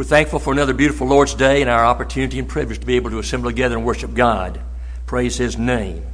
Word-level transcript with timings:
We're 0.00 0.04
thankful 0.04 0.38
for 0.38 0.54
another 0.54 0.72
beautiful 0.72 1.06
Lord's 1.06 1.34
Day 1.34 1.60
and 1.60 1.68
our 1.68 1.84
opportunity 1.84 2.38
and 2.38 2.48
privilege 2.48 2.78
to 2.78 2.86
be 2.86 2.96
able 2.96 3.10
to 3.10 3.18
assemble 3.18 3.50
together 3.50 3.76
and 3.76 3.84
worship 3.84 4.14
God. 4.14 4.58
Praise 5.04 5.36
His 5.36 5.58
name. 5.58 6.06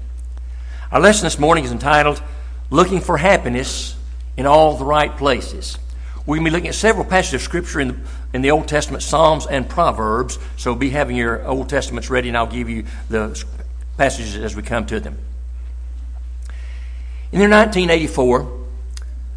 Our 0.90 0.98
lesson 0.98 1.22
this 1.22 1.38
morning 1.38 1.62
is 1.62 1.70
entitled 1.70 2.20
Looking 2.68 3.00
for 3.00 3.16
Happiness 3.16 3.94
in 4.36 4.44
All 4.44 4.76
the 4.76 4.84
Right 4.84 5.16
Places. 5.16 5.78
We're 6.26 6.34
going 6.34 6.46
to 6.46 6.50
be 6.50 6.54
looking 6.56 6.68
at 6.70 6.74
several 6.74 7.04
passages 7.04 7.34
of 7.34 7.42
Scripture 7.42 7.78
in 7.78 7.88
the, 7.88 7.96
in 8.32 8.42
the 8.42 8.50
Old 8.50 8.66
Testament, 8.66 9.04
Psalms 9.04 9.46
and 9.46 9.68
Proverbs. 9.68 10.40
So 10.56 10.74
be 10.74 10.90
having 10.90 11.14
your 11.14 11.46
Old 11.46 11.68
Testaments 11.68 12.10
ready, 12.10 12.26
and 12.26 12.36
I'll 12.36 12.48
give 12.48 12.68
you 12.68 12.86
the 13.08 13.40
passages 13.96 14.34
as 14.34 14.56
we 14.56 14.62
come 14.62 14.86
to 14.86 14.98
them. 14.98 15.16
In 17.30 17.38
the 17.38 17.46
year 17.46 17.50
1984, 17.50 18.66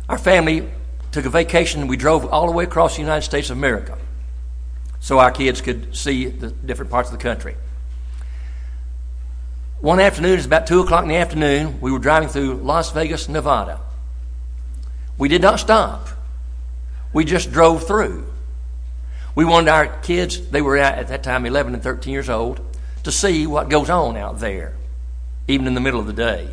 our 0.10 0.18
family 0.18 0.68
took 1.12 1.26
a 1.26 1.30
vacation. 1.30 1.82
And 1.82 1.90
we 1.90 1.98
drove 1.98 2.26
all 2.26 2.48
the 2.48 2.54
way 2.54 2.64
across 2.64 2.96
the 2.96 3.04
United 3.04 3.22
States 3.22 3.52
of 3.52 3.58
America 3.60 3.96
so 5.00 5.20
our 5.20 5.32
kids 5.32 5.62
could 5.62 5.96
see 5.96 6.26
the 6.28 6.50
different 6.50 6.92
parts 6.92 7.12
of 7.12 7.18
the 7.18 7.24
country. 7.24 7.56
One 9.82 10.00
afternoon, 10.00 10.38
it's 10.38 10.46
about 10.46 10.68
2 10.68 10.82
o'clock 10.82 11.04
in 11.04 11.10
the 11.10 11.16
afternoon, 11.16 11.80
we 11.80 11.92
were 11.92 12.00
driving 12.00 12.28
through 12.28 12.56
Las 12.56 12.92
Vegas, 12.92 13.30
Nevada. 13.30 13.80
We 15.18 15.30
did 15.30 15.42
not 15.42 15.60
stop, 15.60 16.10
we 17.14 17.24
just 17.26 17.52
drove 17.52 17.88
through. 17.88 18.26
We 19.36 19.46
wanted 19.46 19.70
our 19.70 19.88
kids, 19.88 20.50
they 20.50 20.62
were 20.62 20.78
at 20.78 21.08
that 21.08 21.24
time 21.24 21.46
11 21.46 21.74
and 21.74 21.82
13 21.82 22.12
years 22.12 22.30
old, 22.30 22.60
to 23.04 23.12
see 23.12 23.48
what 23.48 23.70
goes 23.70 23.90
on 23.90 24.18
out 24.18 24.40
there, 24.40 24.76
even 25.48 25.66
in 25.66 25.76
the 25.76 25.82
middle 25.82 26.00
of 26.00 26.08
the 26.08 26.14
day. 26.14 26.50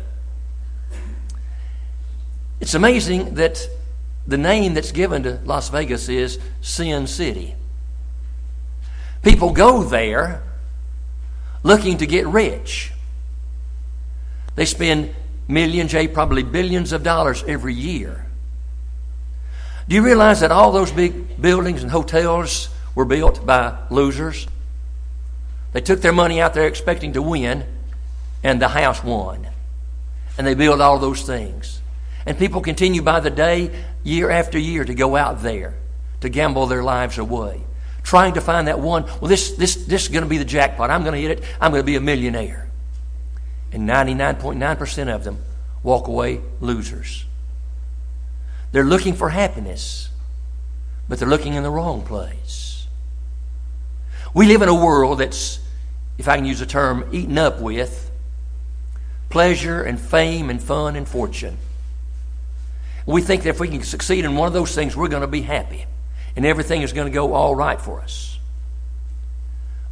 It's 2.61 2.73
amazing 2.73 3.35
that 3.35 3.67
the 4.25 4.37
name 4.37 4.73
that's 4.73 4.91
given 4.91 5.23
to 5.23 5.39
Las 5.43 5.69
Vegas 5.69 6.09
is 6.09 6.39
Sin 6.61 7.07
City. 7.07 7.55
People 9.23 9.51
go 9.51 9.83
there 9.83 10.43
looking 11.63 11.97
to 11.97 12.05
get 12.05 12.27
rich. 12.27 12.91
They 14.55 14.65
spend 14.65 15.13
millions, 15.47 15.93
probably 16.13 16.43
billions 16.43 16.91
of 16.91 17.03
dollars 17.03 17.43
every 17.47 17.73
year. 17.73 18.25
Do 19.87 19.95
you 19.95 20.03
realize 20.03 20.41
that 20.41 20.51
all 20.51 20.71
those 20.71 20.91
big 20.91 21.41
buildings 21.41 21.81
and 21.81 21.91
hotels 21.91 22.69
were 22.93 23.05
built 23.05 23.45
by 23.45 23.77
losers? 23.89 24.47
They 25.73 25.81
took 25.81 26.01
their 26.01 26.13
money 26.13 26.41
out 26.41 26.53
there 26.53 26.67
expecting 26.67 27.13
to 27.13 27.21
win, 27.21 27.65
and 28.43 28.61
the 28.61 28.67
house 28.67 29.03
won. 29.03 29.47
And 30.37 30.45
they 30.45 30.55
built 30.55 30.81
all 30.81 30.99
those 30.99 31.21
things. 31.23 31.81
And 32.25 32.37
people 32.37 32.61
continue 32.61 33.01
by 33.01 33.21
the 33.21 33.29
day, 33.29 33.71
year 34.03 34.29
after 34.29 34.59
year, 34.59 34.83
to 34.83 34.93
go 34.93 35.15
out 35.15 35.41
there 35.41 35.73
to 36.21 36.29
gamble 36.29 36.65
their 36.65 36.83
lives 36.83 37.17
away 37.17 37.61
trying 38.07 38.35
to 38.35 38.39
find 38.39 38.69
that 38.69 38.79
one. 38.79 39.03
Well, 39.03 39.27
this, 39.27 39.51
this, 39.51 39.75
this 39.75 40.03
is 40.03 40.07
going 40.07 40.23
to 40.23 40.29
be 40.29 40.37
the 40.37 40.45
jackpot. 40.45 40.89
I'm 40.89 41.03
going 41.03 41.13
to 41.13 41.19
hit 41.19 41.39
it. 41.39 41.43
I'm 41.59 41.71
going 41.71 41.83
to 41.83 41.85
be 41.85 41.97
a 41.97 42.01
millionaire. 42.01 42.69
And 43.73 43.87
99.9% 43.87 45.13
of 45.13 45.25
them 45.25 45.39
walk 45.83 46.07
away 46.07 46.39
losers. 46.61 47.25
They're 48.71 48.85
looking 48.85 49.13
for 49.13 49.27
happiness, 49.27 50.07
but 51.09 51.19
they're 51.19 51.27
looking 51.27 51.55
in 51.55 51.63
the 51.63 51.69
wrong 51.69 52.01
place. 52.01 52.87
We 54.33 54.47
live 54.47 54.61
in 54.61 54.69
a 54.69 54.75
world 54.75 55.19
that's, 55.19 55.59
if 56.17 56.29
I 56.29 56.37
can 56.37 56.45
use 56.45 56.59
the 56.59 56.65
term, 56.65 57.09
eaten 57.11 57.37
up 57.37 57.59
with 57.59 58.09
pleasure 59.27 59.83
and 59.83 59.99
fame 59.99 60.49
and 60.49 60.63
fun 60.63 60.95
and 60.95 61.05
fortune. 61.05 61.57
We 63.05 63.21
think 63.21 63.43
that 63.43 63.49
if 63.49 63.59
we 63.59 63.67
can 63.67 63.83
succeed 63.83 64.23
in 64.23 64.37
one 64.37 64.47
of 64.47 64.53
those 64.53 64.73
things, 64.73 64.95
we're 64.95 65.09
going 65.09 65.23
to 65.23 65.27
be 65.27 65.41
happy 65.41 65.87
and 66.37 66.45
everything 66.45 66.83
is 66.83 66.93
going 66.93 67.07
to 67.07 67.13
go 67.13 67.33
all 67.33 67.55
right 67.55 67.81
for 67.81 67.99
us. 67.99 68.37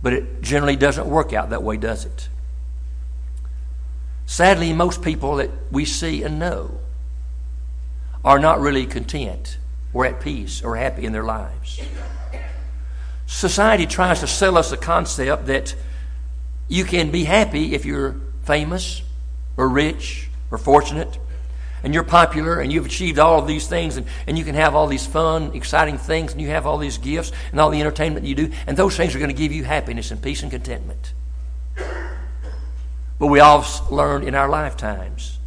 But 0.03 0.13
it 0.13 0.43
generally 0.43 0.75
doesn't 0.75 1.07
work 1.07 1.33
out 1.33 1.49
that 1.49 1.63
way, 1.63 1.75
does 1.75 2.05
it? 2.05 2.29
Sadly, 4.27 4.71
most 4.71 5.01
people 5.01 5.37
that 5.37 5.49
we 5.71 5.85
see 5.85 6.21
and 6.21 6.37
know 6.37 6.77
are 8.23 8.37
not 8.37 8.59
really 8.59 8.85
content 8.85 9.57
or 9.91 10.05
at 10.05 10.21
peace 10.21 10.61
or 10.61 10.75
happy 10.75 11.05
in 11.05 11.13
their 11.13 11.23
lives. 11.23 11.81
Society 13.25 13.87
tries 13.87 14.19
to 14.19 14.27
sell 14.27 14.55
us 14.55 14.69
the 14.69 14.77
concept 14.77 15.47
that 15.47 15.75
you 16.67 16.85
can 16.85 17.09
be 17.09 17.23
happy 17.23 17.73
if 17.73 17.85
you're 17.85 18.17
famous 18.43 19.01
or 19.57 19.67
rich 19.67 20.29
or 20.51 20.59
fortunate 20.59 21.17
and 21.85 21.93
you're 21.93 22.03
popular 22.03 22.59
and 22.59 22.73
you've 22.73 22.87
achieved 22.87 23.19
all 23.19 23.37
of 23.37 23.45
these 23.45 23.67
things 23.67 23.95
and, 23.95 24.07
and 24.25 24.39
you 24.39 24.43
can 24.43 24.55
have 24.55 24.73
all 24.73 24.87
these 24.87 25.05
fun, 25.05 25.51
exciting 25.53 25.99
things 25.99 26.31
and 26.31 26.41
you 26.41 26.47
have 26.47 26.65
all 26.65 26.79
these 26.79 26.97
gifts 26.97 27.31
and 27.51 27.61
all 27.61 27.69
the 27.69 27.79
entertainment 27.79 28.25
you 28.25 28.33
do, 28.33 28.51
and 28.65 28.75
those 28.75 28.97
things 28.97 29.13
are 29.13 29.19
going 29.19 29.29
to 29.29 29.37
give 29.37 29.51
you 29.51 29.63
happiness 29.63 30.09
and 30.09 30.19
peace 30.19 30.41
and 30.41 30.51
contentment. 30.51 31.13
But 33.19 33.27
we 33.27 33.39
all 33.39 33.63
learned 33.91 34.27
in 34.27 34.33
our 34.33 34.49
lifetimes. 34.49 35.37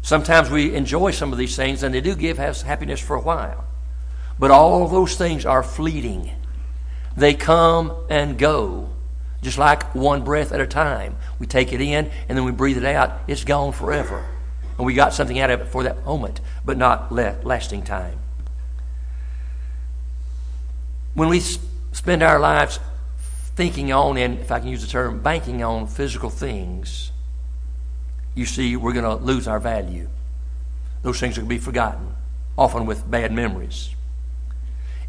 Sometimes 0.00 0.48
we 0.48 0.74
enjoy 0.74 1.10
some 1.10 1.30
of 1.30 1.38
these 1.38 1.56
things 1.56 1.82
and 1.82 1.94
they 1.94 2.00
do 2.00 2.16
give 2.16 2.40
us 2.40 2.62
happiness 2.62 2.98
for 2.98 3.14
a 3.14 3.20
while. 3.20 3.66
But 4.38 4.50
all 4.50 4.88
those 4.88 5.14
things 5.16 5.44
are 5.44 5.62
fleeting. 5.62 6.30
They 7.18 7.34
come 7.34 7.92
and 8.08 8.38
go, 8.38 8.88
just 9.42 9.58
like 9.58 9.94
one 9.94 10.24
breath 10.24 10.52
at 10.52 10.60
a 10.60 10.66
time. 10.66 11.16
We 11.38 11.46
take 11.46 11.74
it 11.74 11.82
in 11.82 12.10
and 12.30 12.38
then 12.38 12.46
we 12.46 12.52
breathe 12.52 12.78
it 12.78 12.84
out. 12.86 13.20
It's 13.28 13.44
gone 13.44 13.72
forever. 13.72 14.26
And 14.76 14.86
we 14.86 14.94
got 14.94 15.14
something 15.14 15.38
out 15.38 15.50
of 15.50 15.60
it 15.60 15.68
for 15.68 15.82
that 15.84 16.04
moment, 16.04 16.40
but 16.64 16.76
not 16.76 17.12
lasting 17.12 17.82
time. 17.82 18.18
When 21.14 21.28
we 21.28 21.40
spend 21.40 22.22
our 22.22 22.38
lives 22.38 22.78
thinking 23.56 23.90
on, 23.90 24.18
and 24.18 24.38
if 24.38 24.52
I 24.52 24.60
can 24.60 24.68
use 24.68 24.82
the 24.82 24.88
term, 24.88 25.22
banking 25.22 25.62
on 25.64 25.86
physical 25.86 26.28
things, 26.28 27.10
you 28.34 28.44
see, 28.44 28.76
we're 28.76 28.92
going 28.92 29.04
to 29.04 29.24
lose 29.24 29.48
our 29.48 29.58
value. 29.58 30.08
Those 31.02 31.18
things 31.18 31.38
are 31.38 31.40
going 31.40 31.48
to 31.48 31.54
be 31.54 31.58
forgotten, 31.58 32.14
often 32.58 32.84
with 32.84 33.10
bad 33.10 33.32
memories. 33.32 33.94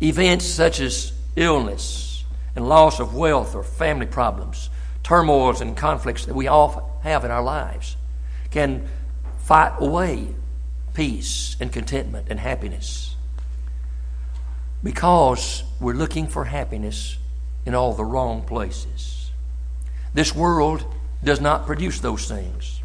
Events 0.01 0.45
such 0.45 0.79
as 0.79 1.11
illness 1.35 2.23
and 2.55 2.69
loss 2.69 3.01
of 3.01 3.13
wealth 3.13 3.53
or 3.53 3.63
family 3.63 4.05
problems, 4.05 4.69
turmoils 5.03 5.59
and 5.59 5.75
conflicts 5.75 6.25
that 6.25 6.35
we 6.35 6.47
all 6.47 6.99
have 7.03 7.25
in 7.25 7.31
our 7.31 7.43
lives 7.43 7.97
can 8.51 8.87
fight 9.47 9.71
away 9.79 10.27
peace 10.93 11.55
and 11.61 11.71
contentment 11.71 12.27
and 12.29 12.37
happiness 12.37 13.15
because 14.83 15.63
we're 15.79 15.93
looking 15.93 16.27
for 16.27 16.43
happiness 16.43 17.17
in 17.65 17.73
all 17.73 17.93
the 17.93 18.03
wrong 18.03 18.41
places. 18.41 19.31
This 20.13 20.35
world 20.35 20.83
does 21.23 21.39
not 21.39 21.65
produce 21.65 22.01
those 22.01 22.27
things. 22.27 22.81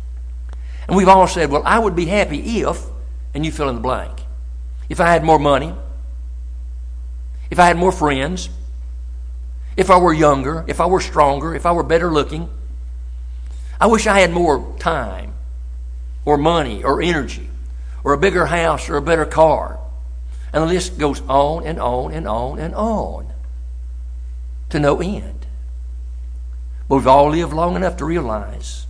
And 0.87 0.97
we've 0.97 1.09
all 1.09 1.27
said, 1.27 1.51
well, 1.51 1.65
I 1.67 1.81
would 1.81 1.97
be 1.97 2.07
happy 2.07 2.61
if, 2.61 2.81
and 3.35 3.45
you 3.45 3.51
fill 3.51 3.69
in 3.69 3.75
the 3.75 3.81
blank. 3.81 4.21
If 4.89 5.01
I 5.01 5.11
had 5.11 5.25
more 5.25 5.41
money, 5.41 5.75
if 7.51 7.59
I 7.59 7.67
had 7.67 7.77
more 7.77 7.91
friends, 7.91 8.49
if 9.77 9.91
I 9.91 9.99
were 9.99 10.15
younger, 10.15 10.65
if 10.69 10.81
I 10.81 10.87
were 10.87 11.01
stronger, 11.01 11.57
if 11.57 11.67
I 11.67 11.73
were 11.73 11.83
better 11.83 12.13
looking. 12.13 12.49
I 13.81 13.87
wish 13.87 14.07
I 14.07 14.21
had 14.21 14.31
more 14.31 14.77
time 14.79 15.33
or 16.25 16.37
money 16.37 16.83
or 16.83 17.03
energy 17.03 17.49
or 18.05 18.13
a 18.13 18.19
bigger 18.19 18.47
house 18.47 18.89
or 18.89 18.97
a 18.97 19.03
better 19.03 19.25
car. 19.25 19.79
And 20.53 20.63
the 20.63 20.67
list 20.67 20.99
goes 20.99 21.23
on 21.29 21.67
and 21.67 21.81
on 21.81 22.13
and 22.13 22.29
on 22.29 22.59
and 22.59 22.75
on 22.75 23.33
to 24.71 24.79
no 24.79 25.01
end. 25.01 25.47
But 26.89 26.97
we've 26.97 27.07
all 27.07 27.31
lived 27.31 27.53
long 27.53 27.77
enough 27.77 27.97
to 27.99 28.05
realize 28.05 28.87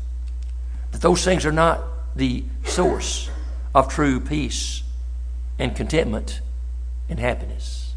that 0.91 1.01
those 1.01 1.25
things 1.25 1.47
are 1.47 1.53
not 1.53 1.83
the 2.17 2.45
source 2.65 3.31
of 3.75 3.89
true 3.89 4.21
peace 4.21 4.83
and 5.59 5.75
contentment 5.75 6.41
and 7.09 7.19
happiness. 7.19 7.95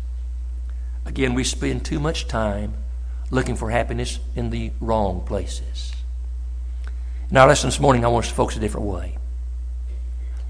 Again, 1.05 1.33
we 1.33 1.43
spend 1.43 1.85
too 1.85 1.99
much 1.99 2.27
time 2.27 2.73
looking 3.29 3.55
for 3.55 3.69
happiness 3.69 4.19
in 4.35 4.49
the 4.49 4.71
wrong 4.79 5.21
places. 5.25 5.93
In 7.29 7.37
our 7.37 7.47
lesson 7.47 7.69
this 7.69 7.79
morning, 7.79 8.05
I 8.05 8.07
want 8.07 8.25
us 8.25 8.29
to 8.29 8.35
focus 8.35 8.57
a 8.57 8.59
different 8.59 8.87
way. 8.87 9.17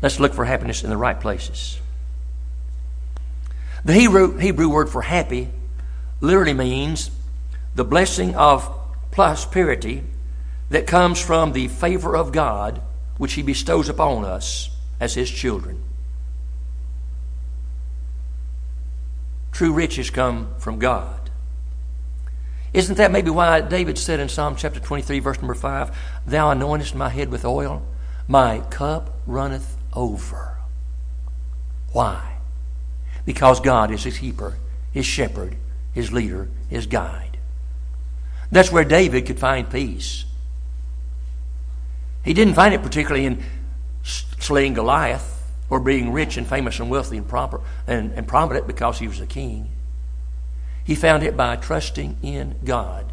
Let's 0.06 0.19
look 0.19 0.36
for 0.36 0.46
happiness 0.46 0.84
in 0.84 0.92
the 0.92 0.98
right 0.98 1.19
places. 1.19 1.80
The 3.84 3.94
Hebrew, 3.94 4.38
Hebrew 4.38 4.69
word 4.69 4.88
for 4.88 5.02
happy 5.02 5.50
literally 6.22 6.54
means 6.54 7.10
the 7.74 7.84
blessing 7.84 8.36
of 8.36 8.72
prosperity 9.10 10.04
that 10.69 10.86
comes 10.86 11.19
from 11.19 11.54
the 11.54 11.69
favor 11.69 12.16
of 12.16 12.31
God 12.31 12.84
which 13.18 13.34
He 13.34 13.42
bestows 13.42 13.90
upon 13.90 14.25
us 14.25 14.69
as 15.00 15.16
His 15.16 15.31
children. 15.31 15.81
True 19.54 19.74
riches 19.74 20.12
come 20.12 20.50
from 20.60 20.78
God. 20.78 21.31
Isn't 22.74 23.00
that 23.00 23.12
maybe 23.12 23.31
why 23.31 23.60
David 23.62 23.98
said 23.98 24.19
in 24.19 24.30
Psalm 24.30 24.56
chapter 24.56 24.80
23, 24.80 25.18
verse 25.18 25.40
number 25.40 25.56
5, 25.56 25.98
Thou 26.28 26.54
anointest 26.54 26.94
my 26.94 27.10
head 27.10 27.30
with 27.30 27.44
oil, 27.44 27.84
my 28.28 28.60
cup 28.69 29.12
runneth 29.25 29.75
over. 29.95 30.57
Why? 31.92 32.38
Because 33.25 33.59
God 33.59 33.92
is 33.92 34.03
his 34.03 34.18
keeper, 34.18 34.57
his 34.92 35.06
shepherd, 35.06 35.56
his 35.94 36.12
leader, 36.12 36.50
his 36.69 36.86
guide. 36.86 37.38
That's 38.51 38.71
where 38.71 38.83
David 38.83 39.25
could 39.25 39.39
find 39.39 39.69
peace. 39.69 40.25
He 42.24 42.33
didn't 42.33 42.56
find 42.56 42.74
it 42.74 42.83
particularly 42.83 43.25
in 43.25 43.44
slaying 44.03 44.74
Goliath 44.74 45.44
or 45.69 45.80
being 45.80 46.12
rich 46.12 46.38
and 46.38 46.45
famous 46.45 46.80
and 46.80 46.89
wealthy 46.89 47.18
and, 47.18 47.27
proper, 47.27 47.62
and, 47.88 48.12
and 48.13 48.27
prominent 48.27 48.68
because 48.68 49.00
he 49.00 49.07
was 49.07 49.19
a 49.19 49.25
king. 49.25 49.69
He 50.83 50.95
found 50.95 51.24
it 51.24 51.36
by 51.36 51.56
trusting 51.56 52.18
in 52.21 52.56
God 52.63 53.12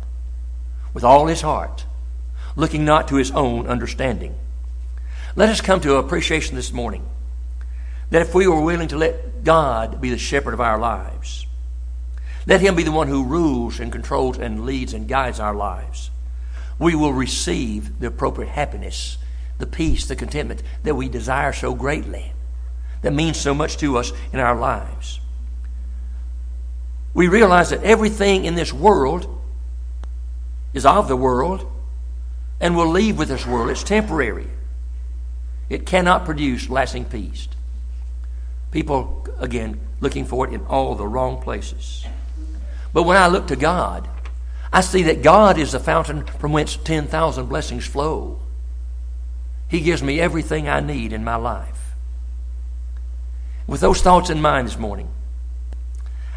with 0.92 1.04
all 1.04 1.26
his 1.26 1.40
heart, 1.40 1.86
looking 2.54 2.84
not 2.84 3.08
to 3.08 3.16
his 3.16 3.30
own 3.30 3.66
understanding. 3.66 4.34
Let 5.34 5.48
us 5.48 5.62
come 5.62 5.80
to 5.80 5.96
appreciation 5.96 6.56
this 6.56 6.72
morning 6.72 7.06
that 8.10 8.22
if 8.22 8.34
we 8.34 8.46
were 8.46 8.60
willing 8.60 8.88
to 8.88 8.98
let 8.98 9.44
God 9.44 10.00
be 10.00 10.10
the 10.10 10.18
shepherd 10.18 10.52
of 10.52 10.60
our 10.60 10.78
lives, 10.78 11.46
let 12.46 12.60
Him 12.60 12.74
be 12.74 12.82
the 12.82 12.92
one 12.92 13.08
who 13.08 13.24
rules 13.24 13.80
and 13.80 13.90
controls 13.90 14.36
and 14.36 14.66
leads 14.66 14.92
and 14.92 15.08
guides 15.08 15.40
our 15.40 15.54
lives, 15.54 16.10
we 16.78 16.94
will 16.94 17.14
receive 17.14 17.98
the 17.98 18.08
appropriate 18.08 18.50
happiness, 18.50 19.16
the 19.58 19.66
peace, 19.66 20.06
the 20.06 20.16
contentment 20.16 20.62
that 20.82 20.96
we 20.96 21.08
desire 21.08 21.52
so 21.52 21.74
greatly, 21.74 22.32
that 23.00 23.14
means 23.14 23.38
so 23.38 23.54
much 23.54 23.78
to 23.78 23.96
us 23.96 24.12
in 24.32 24.38
our 24.38 24.58
lives. 24.58 25.18
We 27.14 27.28
realize 27.28 27.70
that 27.70 27.82
everything 27.82 28.44
in 28.44 28.54
this 28.54 28.72
world 28.72 29.40
is 30.74 30.84
of 30.84 31.08
the 31.08 31.16
world 31.16 31.70
and 32.60 32.76
will 32.76 32.88
leave 32.88 33.18
with 33.18 33.28
this 33.28 33.46
world. 33.46 33.70
It's 33.70 33.82
temporary. 33.82 34.48
It 35.72 35.86
cannot 35.86 36.26
produce 36.26 36.68
lasting 36.68 37.06
peace. 37.06 37.48
People, 38.72 39.26
again, 39.38 39.80
looking 40.00 40.26
for 40.26 40.46
it 40.46 40.52
in 40.52 40.60
all 40.66 40.94
the 40.94 41.06
wrong 41.06 41.40
places. 41.40 42.04
But 42.92 43.04
when 43.04 43.16
I 43.16 43.28
look 43.28 43.46
to 43.46 43.56
God, 43.56 44.06
I 44.70 44.82
see 44.82 45.04
that 45.04 45.22
God 45.22 45.56
is 45.58 45.72
the 45.72 45.80
fountain 45.80 46.26
from 46.26 46.52
whence 46.52 46.76
10,000 46.76 47.46
blessings 47.46 47.86
flow. 47.86 48.38
He 49.66 49.80
gives 49.80 50.02
me 50.02 50.20
everything 50.20 50.68
I 50.68 50.80
need 50.80 51.14
in 51.14 51.24
my 51.24 51.36
life. 51.36 51.94
With 53.66 53.80
those 53.80 54.02
thoughts 54.02 54.28
in 54.28 54.42
mind 54.42 54.68
this 54.68 54.78
morning, 54.78 55.08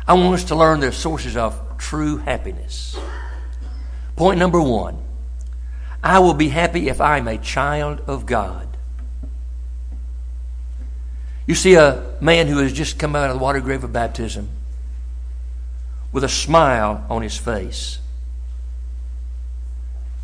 I 0.08 0.14
want 0.14 0.36
us 0.36 0.46
to 0.46 0.56
learn 0.56 0.80
the 0.80 0.94
sources 0.94 1.36
of 1.36 1.78
true 1.78 2.18
happiness. 2.18 2.98
Point 4.16 4.40
number 4.40 4.62
one 4.62 4.98
I 6.02 6.20
will 6.20 6.36
be 6.36 6.48
happy 6.48 6.88
if 6.88 7.02
I'm 7.02 7.28
a 7.28 7.38
child 7.38 8.00
of 8.08 8.26
God. 8.26 8.75
You 11.48 11.56
see 11.56 11.76
a 11.76 12.16
man 12.20 12.48
who 12.48 12.58
has 12.58 12.74
just 12.74 12.98
come 12.98 13.16
out 13.16 13.30
of 13.30 13.38
the 13.38 13.44
water 13.44 13.60
grave 13.60 13.84
of 13.84 13.94
baptism 13.94 14.50
with 16.12 16.24
a 16.24 16.30
smile 16.30 17.06
on 17.10 17.22
his 17.22 17.38
face 17.38 18.00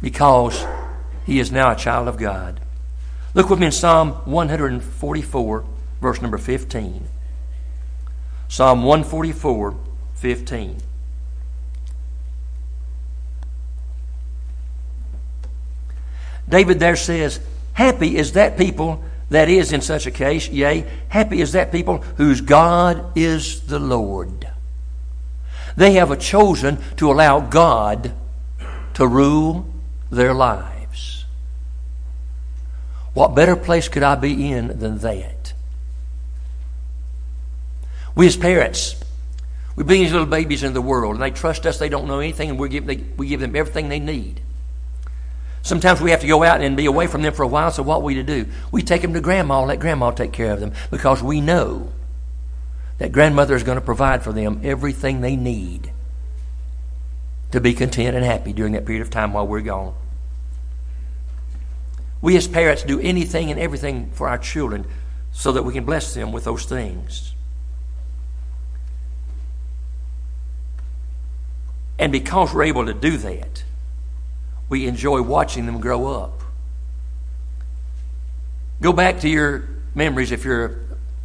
because 0.02 0.66
he 1.26 1.40
is 1.40 1.52
now 1.52 1.72
a 1.72 1.76
child 1.76 2.08
of 2.08 2.18
God. 2.18 2.60
Look 3.34 3.50
with 3.50 3.60
me 3.60 3.68
in 3.68 3.72
Psalm 3.72 4.12
144, 4.26 5.66
verse 6.02 6.22
number 6.22 6.38
15. 6.38 7.08
Psalm 8.50 8.84
144, 8.84 9.76
15. 10.16 10.78
David 16.50 16.80
there 16.80 16.98
says, 16.98 17.40
Happy 17.74 18.18
is 18.18 18.34
that 18.34 18.58
people 18.58 19.02
that 19.32 19.48
is 19.48 19.72
in 19.72 19.80
such 19.80 20.06
a 20.06 20.12
case, 20.12 20.50
yea, 20.50 20.86
happy 21.08 21.40
is 21.40 21.54
that 21.54 21.72
people 21.72 22.00
whose 22.18 22.42
God 22.42 23.18
is 23.18 23.62
the 23.62 23.80
Lord. 23.80 24.50
They 25.78 25.94
have 25.94 26.18
chosen 26.20 26.80
to 26.98 27.10
allow 27.10 27.40
God 27.40 28.12
to 28.96 29.08
rule 29.08 29.66
their 30.12 30.34
lives. 30.34 31.24
What 33.14 33.34
better 33.34 33.56
place 33.56 33.88
could 33.88 34.04
I 34.04 34.16
be 34.16 34.52
in 34.52 34.80
than 34.80 34.98
that? 34.98 35.54
We 38.16 38.28
as 38.28 38.36
parents, 38.36 39.02
we 39.78 39.86
bring 39.86 40.02
these 40.02 40.12
little 40.12 40.28
babies 40.28 40.64
into 40.64 40.74
the 40.74 40.82
world, 40.82 41.14
and 41.14 41.24
they 41.24 41.32
trust 41.32 41.66
us. 41.66 41.80
They 41.80 41.88
don't 41.88 42.06
know 42.06 42.20
anything, 42.20 42.50
and 42.50 42.60
we 42.60 42.68
give, 42.68 42.86
they, 42.86 42.98
we 42.98 43.28
give 43.28 43.40
them 43.40 43.56
everything 43.56 43.88
they 43.88 44.00
need. 44.00 44.42
Sometimes 45.64 46.02
we 46.02 46.12
have 46.12 46.22
to 46.22 46.28
go 46.28 46.44
out 46.44 46.62
and 46.62 46.76
be 46.76 46.86
away 46.86 47.08
from 47.08 47.22
them 47.22 47.34
for 47.34 47.44
a 47.44 47.48
while, 47.48 47.72
so 47.72 47.84
what 47.84 47.98
are 47.98 48.02
we 48.02 48.16
to 48.16 48.24
do? 48.24 48.48
We 48.72 48.82
take 48.82 49.02
them 49.02 49.14
to 49.14 49.22
grandma 49.22 49.60
and 49.60 49.68
let 49.68 49.80
grandma 49.80 50.12
take 50.12 50.32
care 50.32 50.52
of 50.52 50.60
them 50.60 50.74
because 50.90 51.22
we 51.22 51.40
know 51.40 51.92
that 52.98 53.12
grandmother 53.12 53.56
is 53.56 53.64
going 53.64 53.78
to 53.78 53.86
provide 53.86 54.24
for 54.24 54.34
them 54.34 54.62
everything 54.64 55.22
they 55.22 55.36
need 55.36 55.92
to 57.52 57.60
be 57.60 57.74
content 57.74 58.16
and 58.16 58.26
happy 58.26 58.54
during 58.54 58.74
that 58.74 58.86
period 58.86 59.02
of 59.02 59.10
time 59.10 59.34
while 59.34 59.48
we're 59.48 59.62
gone. 59.62 59.94
We 62.22 62.38
as 62.38 62.48
parents 62.48 62.84
do 62.84 63.00
anything 63.00 63.52
and 63.52 63.60
everything 63.60 64.12
for 64.12 64.28
our 64.28 64.38
children 64.38 64.86
so 65.32 65.52
that 65.52 65.64
we 65.64 65.74
can 65.74 65.84
bless 65.84 66.14
them 66.14 66.32
with 66.32 66.44
those 66.44 66.66
things. 66.66 67.34
And 72.00 72.12
because 72.12 72.54
we're 72.54 72.64
able 72.64 72.86
to 72.86 72.94
do 72.94 73.18
that, 73.18 73.64
we 74.72 74.88
enjoy 74.88 75.22
watching 75.22 75.66
them 75.66 75.82
grow 75.82 76.08
up. 76.08 76.42
Go 78.80 78.94
back 78.94 79.20
to 79.20 79.28
your 79.28 79.68
memories 79.94 80.32
if 80.32 80.46
you're 80.46 80.66
a 80.66 80.76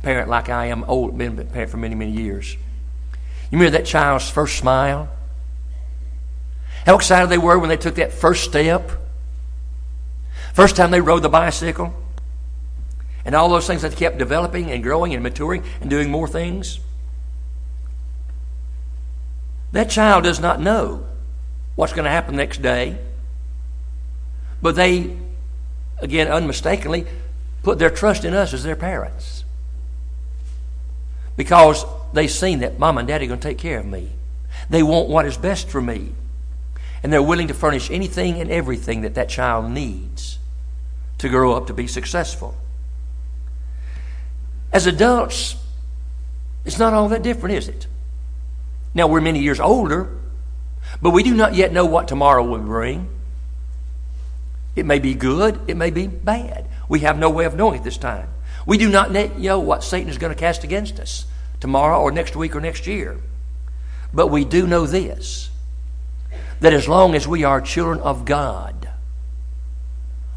parent 0.03 0.29
like 0.29 0.49
I 0.49 0.67
am, 0.67 0.83
old, 0.83 1.17
been 1.17 1.39
a 1.39 1.45
parent 1.45 1.71
for 1.71 1.77
many, 1.77 1.95
many 1.95 2.11
years. 2.11 2.55
You 2.55 3.59
remember 3.59 3.79
that 3.79 3.87
child's 3.87 4.29
first 4.29 4.59
smile? 4.59 5.09
How 6.87 6.97
excited 6.97 7.31
they 7.31 7.39
were 7.39 7.57
when 7.57 7.69
they 7.69 7.77
took 7.77 7.95
that 7.95 8.13
first 8.13 8.43
step? 8.43 8.91
First 10.53 10.75
time 10.75 10.91
they 10.91 11.01
rode 11.01 11.23
the 11.23 11.29
bicycle? 11.29 11.95
And 13.25 13.37
all 13.37 13.49
those 13.49 13.69
things 13.69 13.83
that 13.83 13.95
kept 13.95 14.19
developing 14.19 14.73
and 14.73 14.83
growing 14.83 15.15
and 15.15 15.23
maturing 15.23 15.63
and 15.81 15.89
doing 15.89 16.11
more 16.11 16.27
things? 16.27 16.81
That 19.71 19.89
child 19.89 20.25
does 20.25 20.41
not 20.41 20.61
know 20.61 21.07
what's 21.77 21.93
going 21.93 22.07
to 22.07 22.11
happen 22.11 22.35
next 22.35 22.61
day. 22.61 22.99
But 24.63 24.77
they, 24.77 25.17
again, 25.99 26.29
unmistakably, 26.29 27.07
put 27.63 27.79
their 27.79 27.91
trust 27.91 28.25
in 28.25 28.35
us 28.35 28.53
as 28.53 28.63
their 28.63 28.77
parents. 28.77 29.45
Because 31.37 31.85
they've 32.13 32.31
seen 32.31 32.61
that 32.61 32.79
mom 32.79 32.99
and 32.99 33.07
daddy 33.07 33.27
are 33.27 33.29
going 33.29 33.41
to 33.41 33.49
take 33.49 33.59
care 33.59 33.79
of 33.79 33.87
me. 33.87 34.11
They 34.71 34.83
want 34.83 35.09
what 35.09 35.27
is 35.27 35.37
best 35.37 35.69
for 35.69 35.81
me. 35.81 36.13
And 37.03 37.13
they're 37.13 37.23
willing 37.23 37.49
to 37.49 37.55
furnish 37.55 37.91
anything 37.91 38.41
and 38.41 38.51
everything 38.51 39.03
that 39.03 39.15
that 39.15 39.29
child 39.29 39.71
needs 39.71 40.39
to 41.19 41.29
grow 41.29 41.53
up 41.53 41.67
to 41.67 41.75
be 41.75 41.87
successful. 41.87 42.57
As 44.73 44.87
adults, 44.87 45.57
it's 46.65 46.79
not 46.79 46.93
all 46.93 47.09
that 47.11 47.23
different, 47.23 47.57
is 47.57 47.69
it? 47.69 47.87
Now, 48.95 49.07
we're 49.07 49.21
many 49.21 49.41
years 49.41 49.61
older, 49.61 50.09
but 51.03 51.11
we 51.11 51.23
do 51.23 51.35
not 51.35 51.55
yet 51.55 51.73
know 51.73 51.85
what 51.85 52.09
tomorrow 52.09 52.43
will 52.43 52.59
bring. 52.59 53.09
It 54.77 54.85
may 54.85 54.99
be 54.99 55.15
good, 55.15 55.59
it 55.67 55.77
may 55.77 55.91
be 55.91 56.07
bad. 56.07 56.67
We 56.89 57.01
have 57.01 57.19
no 57.19 57.31
way 57.31 57.47
of 57.47 57.57
knowing 57.57 57.79
at 57.79 57.85
this 57.85 57.97
time. 57.97 58.29
We 58.67 58.79
do 58.79 58.91
not 58.91 59.11
know 59.11 59.59
what 59.59 59.83
Satan 59.83 60.11
is 60.11 60.19
going 60.19 60.35
to 60.35 60.39
cast 60.39 60.65
against 60.65 61.01
us 61.01 61.25
tomorrow 61.61 62.01
or 62.01 62.13
next 62.13 62.37
week 62.37 62.55
or 62.55 62.61
next 62.61 62.87
year. 62.87 63.19
But 64.13 64.29
we 64.29 64.45
do 64.45 64.67
know 64.67 64.87
this 64.87 65.51
that 66.61 66.73
as 66.73 66.89
long 66.89 67.15
as 67.15 67.29
we 67.29 67.45
are 67.45 67.61
children 67.61 68.01
of 68.01 68.25
God, 68.25 68.89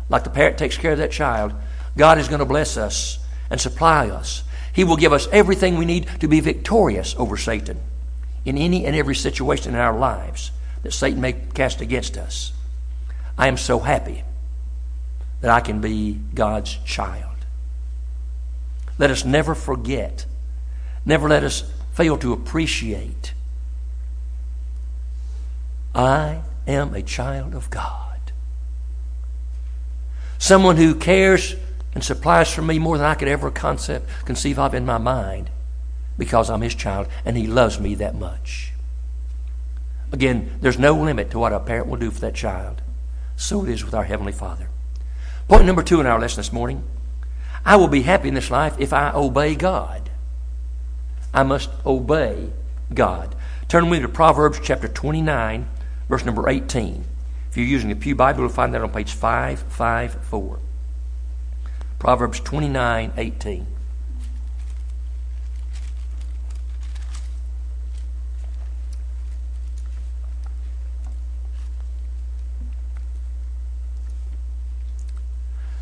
like 0.09 0.25
the 0.25 0.29
parent 0.29 0.57
takes 0.57 0.77
care 0.77 0.91
of 0.91 0.97
that 0.97 1.11
child, 1.11 1.53
God 1.95 2.17
is 2.17 2.27
going 2.27 2.39
to 2.39 2.45
bless 2.45 2.75
us 2.75 3.19
and 3.49 3.59
supply 3.59 4.09
us. 4.09 4.43
He 4.73 4.83
will 4.83 4.97
give 4.97 5.13
us 5.13 5.29
everything 5.31 5.77
we 5.77 5.85
need 5.85 6.07
to 6.19 6.27
be 6.27 6.41
victorious 6.41 7.15
over 7.17 7.37
Satan 7.37 7.79
in 8.43 8.57
any 8.57 8.85
and 8.85 8.95
every 8.95 9.15
situation 9.15 9.73
in 9.73 9.79
our 9.79 9.97
lives 9.97 10.51
that 10.83 10.91
Satan 10.91 11.21
may 11.21 11.33
cast 11.33 11.79
against 11.79 12.17
us. 12.17 12.51
I 13.37 13.47
am 13.47 13.55
so 13.55 13.79
happy 13.79 14.23
that 15.41 15.51
I 15.51 15.59
can 15.59 15.81
be 15.81 16.19
God's 16.33 16.75
child. 16.85 17.25
Let 18.97 19.11
us 19.11 19.23
never 19.23 19.55
forget, 19.55 20.25
never 21.05 21.29
let 21.29 21.43
us 21.43 21.63
fail 21.93 22.17
to 22.17 22.33
appreciate. 22.33 23.33
I 25.95 26.41
am 26.67 26.93
a 26.93 27.01
child 27.01 27.55
of 27.55 27.69
God. 27.69 28.31
Someone 30.37 30.77
who 30.77 30.95
cares 30.95 31.55
and 31.93 32.03
supplies 32.03 32.53
for 32.53 32.61
me 32.61 32.79
more 32.79 32.97
than 32.97 33.05
I 33.05 33.15
could 33.15 33.27
ever 33.27 33.51
concept, 33.51 34.09
conceive 34.25 34.59
of 34.59 34.73
in 34.73 34.85
my 34.85 34.97
mind 34.97 35.49
because 36.17 36.49
I'm 36.49 36.61
his 36.61 36.75
child 36.75 37.07
and 37.25 37.35
he 37.37 37.47
loves 37.47 37.79
me 37.79 37.95
that 37.95 38.15
much. 38.15 38.73
Again, 40.11 40.57
there's 40.61 40.79
no 40.79 40.93
limit 40.93 41.31
to 41.31 41.39
what 41.39 41.53
a 41.53 41.59
parent 41.59 41.87
will 41.87 41.97
do 41.97 42.11
for 42.11 42.21
that 42.21 42.35
child. 42.35 42.81
So 43.35 43.63
it 43.63 43.69
is 43.69 43.85
with 43.85 43.93
our 43.93 44.03
Heavenly 44.03 44.31
Father. 44.31 44.69
Point 45.49 45.65
number 45.65 45.81
two 45.81 45.99
in 45.99 46.05
our 46.05 46.19
lesson 46.19 46.37
this 46.37 46.53
morning 46.53 46.83
I 47.65 47.75
will 47.75 47.87
be 47.87 48.03
happy 48.03 48.27
in 48.27 48.35
this 48.35 48.51
life 48.51 48.75
if 48.79 48.93
I 48.93 49.11
obey 49.11 49.55
God. 49.55 50.11
I 51.33 51.41
must 51.41 51.71
obey 51.85 52.51
God. 52.93 53.35
Turn 53.67 53.89
with 53.89 53.99
me 53.99 54.03
to 54.03 54.09
Proverbs 54.09 54.59
chapter 54.63 54.87
29, 54.87 55.67
verse 56.07 56.23
number 56.23 56.47
18. 56.47 57.03
If 57.49 57.57
you're 57.57 57.65
using 57.65 57.89
the 57.89 57.95
Pew 57.95 58.13
Bible, 58.13 58.41
you'll 58.41 58.49
find 58.49 58.73
that 58.75 58.81
on 58.81 58.91
page 58.91 59.13
554. 59.13 60.59
Proverbs 61.97 62.39
29, 62.39 63.11
18. 63.17 63.67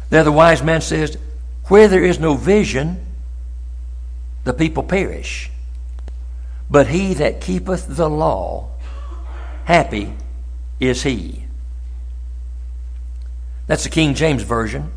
There, 0.10 0.24
the 0.24 0.32
wise 0.32 0.64
man 0.64 0.82
says, 0.82 1.18
Where 1.66 1.88
there 1.88 2.04
is 2.04 2.20
no 2.20 2.36
vision, 2.36 3.06
the 4.44 4.54
people 4.54 4.84
perish. 4.84 5.52
But 6.70 6.88
he 6.88 7.14
that 7.16 7.42
keepeth 7.42 7.88
the 7.88 8.10
law, 8.10 8.70
happy 9.66 10.14
is 10.80 11.04
he. 11.04 11.44
That's 13.68 13.84
the 13.84 13.90
King 13.90 14.16
James 14.16 14.44
Version. 14.44 14.92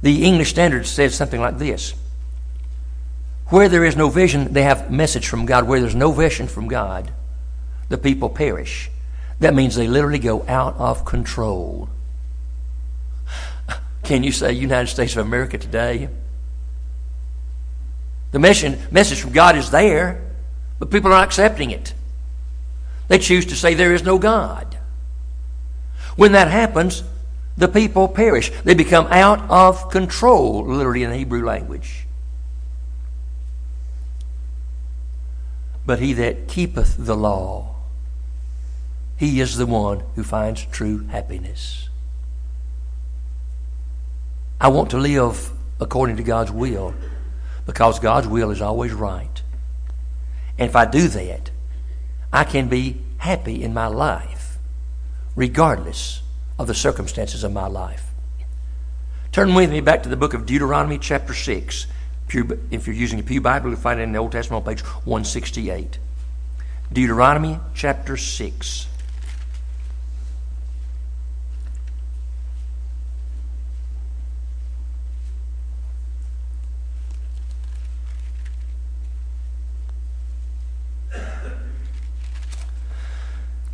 The 0.00 0.24
English 0.24 0.50
Standard 0.50 0.86
says 0.86 1.14
something 1.14 1.40
like 1.40 1.58
this 1.58 1.94
Where 3.48 3.68
there 3.68 3.84
is 3.84 3.96
no 3.96 4.08
vision, 4.08 4.52
they 4.52 4.62
have 4.62 4.90
message 4.90 5.26
from 5.26 5.44
God. 5.44 5.66
Where 5.66 5.80
there's 5.80 5.94
no 5.94 6.12
vision 6.12 6.46
from 6.46 6.68
God, 6.68 7.10
the 7.88 7.98
people 7.98 8.28
perish. 8.28 8.90
That 9.40 9.54
means 9.54 9.74
they 9.74 9.88
literally 9.88 10.18
go 10.18 10.44
out 10.48 10.76
of 10.76 11.04
control. 11.04 11.88
Can 14.08 14.22
you 14.22 14.32
say 14.32 14.54
United 14.54 14.86
States 14.86 15.14
of 15.16 15.26
America 15.26 15.58
today? 15.58 16.08
The 18.30 18.38
mission, 18.38 18.78
message 18.90 19.20
from 19.20 19.32
God 19.32 19.54
is 19.54 19.70
there, 19.70 20.24
but 20.78 20.90
people 20.90 21.12
are 21.12 21.18
not 21.18 21.26
accepting 21.26 21.72
it. 21.72 21.92
They 23.08 23.18
choose 23.18 23.44
to 23.44 23.54
say 23.54 23.74
there 23.74 23.92
is 23.92 24.02
no 24.02 24.18
God. 24.18 24.78
When 26.16 26.32
that 26.32 26.48
happens, 26.48 27.02
the 27.58 27.68
people 27.68 28.08
perish. 28.08 28.50
They 28.64 28.72
become 28.72 29.08
out 29.08 29.50
of 29.50 29.90
control, 29.90 30.64
literally 30.64 31.02
in 31.02 31.10
the 31.10 31.16
Hebrew 31.18 31.44
language. 31.44 32.06
But 35.84 35.98
he 35.98 36.14
that 36.14 36.48
keepeth 36.48 36.96
the 36.96 37.14
law, 37.14 37.74
he 39.18 39.38
is 39.38 39.58
the 39.58 39.66
one 39.66 40.02
who 40.14 40.24
finds 40.24 40.64
true 40.64 41.06
happiness. 41.08 41.87
I 44.60 44.68
want 44.68 44.90
to 44.90 44.98
live 44.98 45.50
according 45.80 46.16
to 46.16 46.22
God's 46.22 46.50
will 46.50 46.94
because 47.66 48.00
God's 48.00 48.26
will 48.26 48.50
is 48.50 48.60
always 48.60 48.92
right. 48.92 49.42
And 50.58 50.68
if 50.68 50.74
I 50.74 50.84
do 50.84 51.06
that, 51.08 51.50
I 52.32 52.44
can 52.44 52.68
be 52.68 53.00
happy 53.18 53.62
in 53.62 53.72
my 53.72 53.86
life 53.86 54.58
regardless 55.36 56.22
of 56.58 56.66
the 56.66 56.74
circumstances 56.74 57.44
of 57.44 57.52
my 57.52 57.68
life. 57.68 58.10
Turn 59.30 59.54
with 59.54 59.70
me 59.70 59.80
back 59.80 60.02
to 60.02 60.08
the 60.08 60.16
book 60.16 60.34
of 60.34 60.46
Deuteronomy, 60.46 60.98
chapter 60.98 61.34
6. 61.34 61.86
If 62.28 62.86
you're 62.86 62.96
using 62.96 63.20
a 63.20 63.22
Pew 63.22 63.40
Bible, 63.40 63.70
you'll 63.70 63.78
find 63.78 64.00
it 64.00 64.02
in 64.02 64.12
the 64.12 64.18
Old 64.18 64.32
Testament 64.32 64.66
on 64.66 64.74
page 64.74 64.84
168. 64.84 65.98
Deuteronomy, 66.92 67.60
chapter 67.74 68.16
6. 68.16 68.86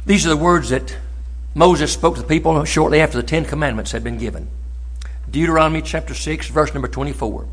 These 0.07 0.27
are 0.27 0.31
the 0.31 0.37
words 0.37 0.69
that 0.69 0.97
Moses 1.55 1.93
spoke 1.93 2.17
to 2.17 2.23
the 2.23 2.29
people 2.29 2.65
shortly 2.65 3.01
after 3.01 3.17
the 3.17 3.27
Ten 3.27 3.45
Commandments 3.45 3.93
had 3.93 4.05
been 4.05 4.19
given. 4.19 4.49
Deuteronomy 5.31 5.83
chapter 5.83 6.15
6, 6.15 6.49
verse 6.49 6.75
number 6.75 6.89
24. 6.89 7.47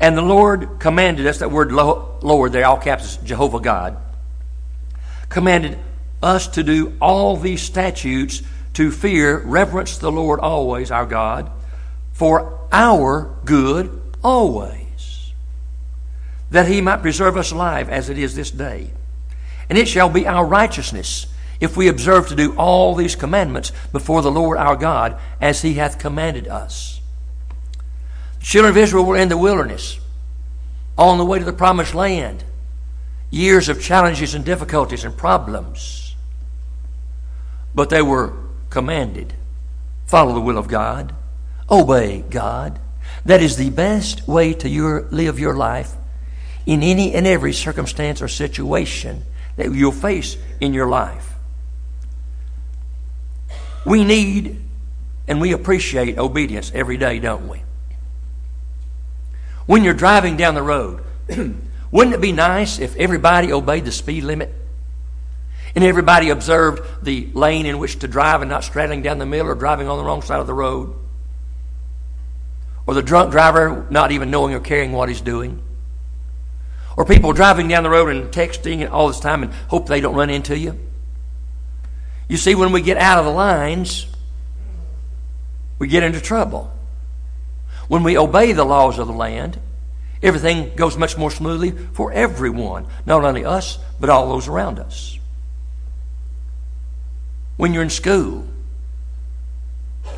And 0.00 0.18
the 0.18 0.22
Lord 0.22 0.80
commanded 0.80 1.26
us, 1.28 1.38
that 1.38 1.52
word 1.52 1.70
Lord 1.70 2.52
there, 2.52 2.66
all 2.66 2.78
caps 2.78 3.18
Jehovah 3.18 3.60
God, 3.60 3.96
commanded 5.28 5.78
us 6.20 6.48
to 6.48 6.64
do 6.64 6.96
all 7.00 7.36
these 7.36 7.62
statutes 7.62 8.42
to 8.74 8.90
fear, 8.90 9.38
reverence 9.38 9.98
the 9.98 10.10
Lord 10.10 10.40
always, 10.40 10.90
our 10.90 11.06
God, 11.06 11.50
for 12.12 12.58
our 12.72 13.32
good 13.44 14.02
always 14.24 14.81
that 16.52 16.68
he 16.68 16.82
might 16.82 17.00
preserve 17.00 17.36
us 17.36 17.50
alive 17.50 17.88
as 17.88 18.10
it 18.10 18.18
is 18.18 18.34
this 18.34 18.50
day. 18.50 18.90
And 19.68 19.78
it 19.78 19.88
shall 19.88 20.10
be 20.10 20.26
our 20.26 20.44
righteousness 20.44 21.26
if 21.60 21.76
we 21.78 21.88
observe 21.88 22.28
to 22.28 22.36
do 22.36 22.54
all 22.56 22.94
these 22.94 23.16
commandments 23.16 23.72
before 23.90 24.20
the 24.20 24.30
Lord 24.30 24.58
our 24.58 24.76
God 24.76 25.18
as 25.40 25.62
he 25.62 25.74
hath 25.74 25.98
commanded 25.98 26.46
us. 26.46 27.00
The 28.40 28.44
children 28.44 28.70
of 28.70 28.76
Israel 28.76 29.06
were 29.06 29.16
in 29.16 29.30
the 29.30 29.38
wilderness 29.38 29.98
on 30.98 31.16
the 31.16 31.24
way 31.24 31.38
to 31.38 31.44
the 31.44 31.54
promised 31.54 31.94
land. 31.94 32.44
Years 33.30 33.70
of 33.70 33.80
challenges 33.80 34.34
and 34.34 34.44
difficulties 34.44 35.04
and 35.04 35.16
problems. 35.16 36.14
But 37.74 37.88
they 37.88 38.02
were 38.02 38.34
commanded 38.68 39.32
follow 40.04 40.34
the 40.34 40.40
will 40.42 40.58
of 40.58 40.68
God, 40.68 41.14
obey 41.70 42.22
God. 42.28 42.78
That 43.24 43.40
is 43.40 43.56
the 43.56 43.70
best 43.70 44.28
way 44.28 44.52
to 44.52 44.68
your, 44.68 45.08
live 45.10 45.38
your 45.38 45.56
life 45.56 45.96
in 46.66 46.82
any 46.82 47.14
and 47.14 47.26
every 47.26 47.52
circumstance 47.52 48.22
or 48.22 48.28
situation 48.28 49.22
that 49.56 49.72
you'll 49.72 49.92
face 49.92 50.36
in 50.60 50.72
your 50.72 50.88
life. 50.88 51.34
We 53.84 54.04
need 54.04 54.62
and 55.28 55.40
we 55.40 55.52
appreciate 55.52 56.18
obedience 56.18 56.72
every 56.74 56.96
day, 56.96 57.18
don't 57.18 57.48
we? 57.48 57.62
When 59.66 59.84
you're 59.84 59.94
driving 59.94 60.36
down 60.36 60.54
the 60.54 60.62
road, 60.62 61.02
wouldn't 61.90 62.14
it 62.14 62.20
be 62.20 62.32
nice 62.32 62.78
if 62.78 62.96
everybody 62.96 63.52
obeyed 63.52 63.84
the 63.84 63.92
speed 63.92 64.24
limit? 64.24 64.52
And 65.74 65.84
everybody 65.84 66.30
observed 66.30 67.04
the 67.04 67.30
lane 67.32 67.64
in 67.64 67.78
which 67.78 68.00
to 68.00 68.08
drive 68.08 68.42
and 68.42 68.50
not 68.50 68.64
straddling 68.64 69.02
down 69.02 69.18
the 69.18 69.26
middle 69.26 69.48
or 69.48 69.54
driving 69.54 69.88
on 69.88 69.96
the 69.96 70.04
wrong 70.04 70.22
side 70.22 70.40
of 70.40 70.46
the 70.46 70.54
road? 70.54 70.94
Or 72.86 72.94
the 72.94 73.02
drunk 73.02 73.30
driver 73.30 73.86
not 73.90 74.12
even 74.12 74.30
knowing 74.30 74.54
or 74.54 74.60
caring 74.60 74.92
what 74.92 75.08
he's 75.08 75.20
doing? 75.20 75.62
Or 76.96 77.04
people 77.04 77.32
driving 77.32 77.68
down 77.68 77.82
the 77.82 77.90
road 77.90 78.14
and 78.14 78.30
texting 78.30 78.90
all 78.90 79.08
this 79.08 79.20
time 79.20 79.42
and 79.42 79.52
hope 79.68 79.86
they 79.86 80.00
don't 80.00 80.14
run 80.14 80.30
into 80.30 80.58
you. 80.58 80.78
You 82.28 82.36
see, 82.36 82.54
when 82.54 82.72
we 82.72 82.82
get 82.82 82.96
out 82.96 83.18
of 83.18 83.24
the 83.24 83.30
lines, 83.30 84.06
we 85.78 85.88
get 85.88 86.02
into 86.02 86.20
trouble. 86.20 86.72
When 87.88 88.02
we 88.02 88.16
obey 88.16 88.52
the 88.52 88.64
laws 88.64 88.98
of 88.98 89.06
the 89.06 89.12
land, 89.12 89.58
everything 90.22 90.72
goes 90.76 90.96
much 90.96 91.16
more 91.16 91.30
smoothly 91.30 91.72
for 91.92 92.12
everyone, 92.12 92.86
not 93.04 93.24
only 93.24 93.44
us, 93.44 93.78
but 94.00 94.08
all 94.08 94.28
those 94.28 94.48
around 94.48 94.78
us. 94.78 95.18
When 97.56 97.74
you're 97.74 97.82
in 97.82 97.90
school, 97.90 98.46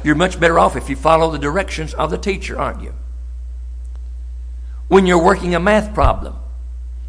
you're 0.02 0.14
much 0.14 0.38
better 0.38 0.58
off 0.58 0.76
if 0.76 0.88
you 0.88 0.96
follow 0.96 1.30
the 1.30 1.38
directions 1.38 1.94
of 1.94 2.10
the 2.10 2.18
teacher, 2.18 2.58
aren't 2.58 2.82
you? 2.82 2.94
When 4.88 5.06
you're 5.06 5.22
working 5.22 5.54
a 5.54 5.60
math 5.60 5.94
problem, 5.94 6.36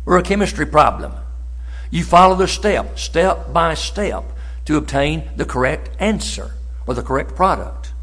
or 0.06 0.18
a 0.18 0.24
chemistry 0.24 0.66
problem. 0.66 1.14
You 1.90 2.04
follow 2.04 2.36
the 2.36 2.48
step, 2.48 2.98
step 3.00 3.54
by 3.54 3.74
step, 3.74 4.24
to 4.66 4.78
obtain 4.78 5.30
the 5.36 5.46
correct 5.46 5.90
answer 6.00 6.52
or 6.88 6.94
the 6.94 7.04
correct 7.04 7.36
product. 7.36 7.94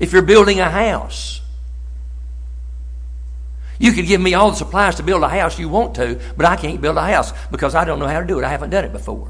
If 0.00 0.12
you're 0.12 0.22
building 0.22 0.60
a 0.60 0.70
house, 0.70 1.40
you 3.78 3.92
could 3.92 4.06
give 4.06 4.20
me 4.20 4.34
all 4.34 4.50
the 4.50 4.56
supplies 4.56 4.96
to 4.96 5.02
build 5.02 5.22
a 5.22 5.28
house 5.28 5.58
you 5.58 5.68
want 5.68 5.96
to, 5.96 6.20
but 6.36 6.46
I 6.46 6.56
can't 6.56 6.80
build 6.80 6.96
a 6.96 7.02
house 7.02 7.32
because 7.50 7.74
I 7.74 7.84
don't 7.84 7.98
know 7.98 8.06
how 8.06 8.20
to 8.20 8.26
do 8.26 8.38
it. 8.38 8.44
I 8.44 8.50
haven't 8.50 8.70
done 8.70 8.84
it 8.84 8.92
before. 8.92 9.28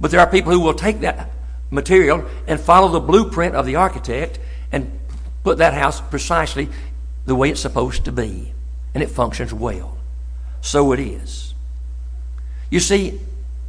But 0.00 0.10
there 0.10 0.20
are 0.20 0.26
people 0.26 0.52
who 0.52 0.60
will 0.60 0.74
take 0.74 1.00
that 1.00 1.30
material 1.70 2.24
and 2.46 2.60
follow 2.60 2.88
the 2.88 3.00
blueprint 3.00 3.54
of 3.54 3.66
the 3.66 3.76
architect 3.76 4.38
and 4.72 4.98
put 5.44 5.58
that 5.58 5.74
house 5.74 6.00
precisely 6.00 6.68
the 7.26 7.34
way 7.34 7.50
it's 7.50 7.60
supposed 7.60 8.04
to 8.04 8.12
be 8.12 8.52
and 8.96 9.02
it 9.02 9.10
functions 9.10 9.52
well. 9.52 9.98
So 10.62 10.92
it 10.92 10.98
is. 10.98 11.52
You 12.70 12.80
see, 12.80 13.20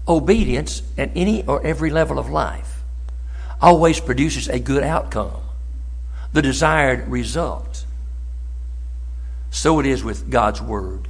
obedience 0.08 0.82
at 0.98 1.12
any 1.16 1.46
or 1.46 1.62
every 1.68 1.90
level 1.90 2.18
of 2.18 2.30
life 2.30 2.82
always 3.62 4.00
produces 4.00 4.48
a 4.48 4.58
good 4.58 4.84
outcome, 4.84 5.42
the 6.32 6.42
desired 6.42 7.10
result. 7.10 7.84
So 9.50 9.82
it 9.82 9.86
is 9.86 10.02
with 10.02 10.30
God's 10.30 10.62
Word. 10.62 11.10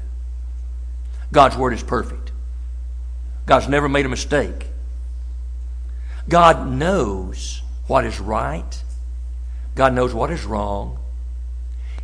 God's 1.32 1.56
Word 1.56 1.74
is 1.74 1.84
perfect. 1.84 2.32
God's 3.46 3.68
never 3.68 3.88
made 3.88 4.08
a 4.08 4.10
mistake. 4.10 4.66
God 6.28 6.68
knows 6.68 7.62
what 7.86 8.04
is 8.04 8.20
right. 8.20 8.82
God 9.76 9.94
knows 9.94 10.12
what 10.12 10.32
is 10.32 10.44
wrong. 10.44 10.98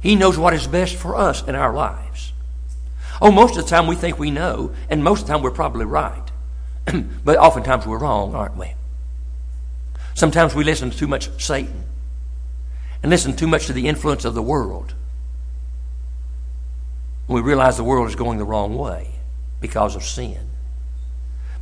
He 0.04 0.18
knows 0.18 0.38
what 0.38 0.54
is 0.54 0.68
best 0.68 0.98
for 0.98 1.16
us 1.16 1.42
in 1.48 1.56
our 1.56 1.74
lives. 1.74 2.34
Oh, 3.22 3.32
most 3.32 3.58
of 3.58 3.64
the 3.64 3.70
time 3.70 3.88
we 3.88 3.96
think 3.96 4.20
we 4.20 4.32
know, 4.32 4.74
and 4.90 5.02
most 5.02 5.22
of 5.22 5.28
the 5.28 5.34
time 5.34 5.42
we're 5.42 5.52
probably 5.52 5.86
right. 5.86 6.30
but 7.24 7.38
oftentimes 7.38 7.88
we're 7.88 8.00
wrong, 8.00 8.36
aren't 8.36 8.58
we? 8.58 8.74
Sometimes 10.14 10.54
we 10.54 10.66
listen 10.66 10.90
to 10.90 10.98
too 10.98 11.08
much 11.08 11.30
Satan 11.42 11.86
and 13.02 13.10
listen 13.10 13.34
too 13.34 13.48
much 13.48 13.68
to 13.68 13.74
the 13.74 13.88
influence 13.88 14.26
of 14.26 14.34
the 14.34 14.42
world. 14.42 14.94
We 17.30 17.40
realize 17.40 17.78
the 17.78 17.86
world 17.86 18.10
is 18.10 18.16
going 18.16 18.40
the 18.40 18.46
wrong 18.46 18.76
way 18.78 19.08
because 19.62 19.96
of 19.96 20.04
sin. 20.04 20.50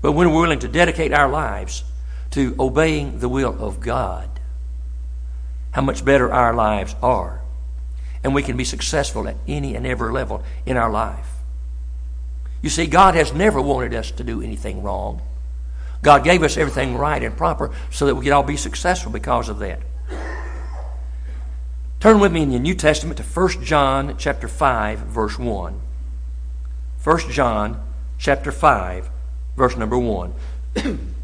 But 0.01 0.13
when 0.13 0.31
we're 0.31 0.41
willing 0.41 0.59
to 0.59 0.67
dedicate 0.67 1.13
our 1.13 1.29
lives 1.29 1.83
to 2.31 2.55
obeying 2.59 3.19
the 3.19 3.29
will 3.29 3.63
of 3.63 3.79
God, 3.79 4.27
how 5.73 5.83
much 5.83 6.03
better 6.03 6.33
our 6.33 6.55
lives 6.55 6.95
are. 7.03 7.40
And 8.23 8.35
we 8.35 8.43
can 8.43 8.55
be 8.57 8.63
successful 8.63 9.27
at 9.27 9.37
any 9.47 9.75
and 9.75 9.85
every 9.85 10.11
level 10.11 10.43
in 10.65 10.77
our 10.77 10.91
life. 10.91 11.27
You 12.61 12.69
see, 12.69 12.85
God 12.85 13.15
has 13.15 13.33
never 13.33 13.61
wanted 13.61 13.93
us 13.93 14.11
to 14.11 14.23
do 14.23 14.41
anything 14.41 14.83
wrong. 14.83 15.21
God 16.03 16.23
gave 16.23 16.43
us 16.43 16.57
everything 16.57 16.97
right 16.97 17.21
and 17.21 17.35
proper 17.35 17.71
so 17.89 18.05
that 18.05 18.15
we 18.15 18.23
could 18.23 18.33
all 18.33 18.43
be 18.43 18.57
successful 18.57 19.11
because 19.11 19.49
of 19.49 19.59
that. 19.59 19.79
Turn 21.99 22.19
with 22.19 22.31
me 22.31 22.41
in 22.41 22.49
the 22.49 22.59
New 22.59 22.73
Testament 22.73 23.17
to 23.17 23.23
1 23.23 23.63
John 23.63 24.15
chapter 24.17 24.47
5 24.47 24.99
verse 24.99 25.37
1. 25.37 25.79
1 27.03 27.19
John 27.29 27.83
chapter 28.17 28.51
5 28.51 29.09
verse 29.55 29.77
number 29.77 29.97
1. 29.97 30.33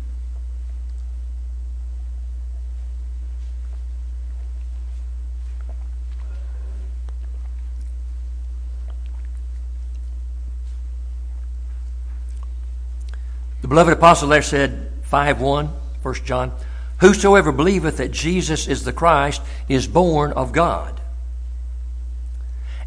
The 13.68 13.72
beloved 13.72 13.98
apostle 13.98 14.30
there 14.30 14.42
said, 14.42 14.92
5 15.02 15.42
1, 15.42 15.66
1 16.02 16.16
John, 16.24 16.54
Whosoever 17.00 17.52
believeth 17.52 17.98
that 17.98 18.12
Jesus 18.12 18.66
is 18.66 18.86
the 18.86 18.94
Christ 18.94 19.42
is 19.68 19.90
born 19.90 20.32
of 20.32 20.54
God. 20.54 21.02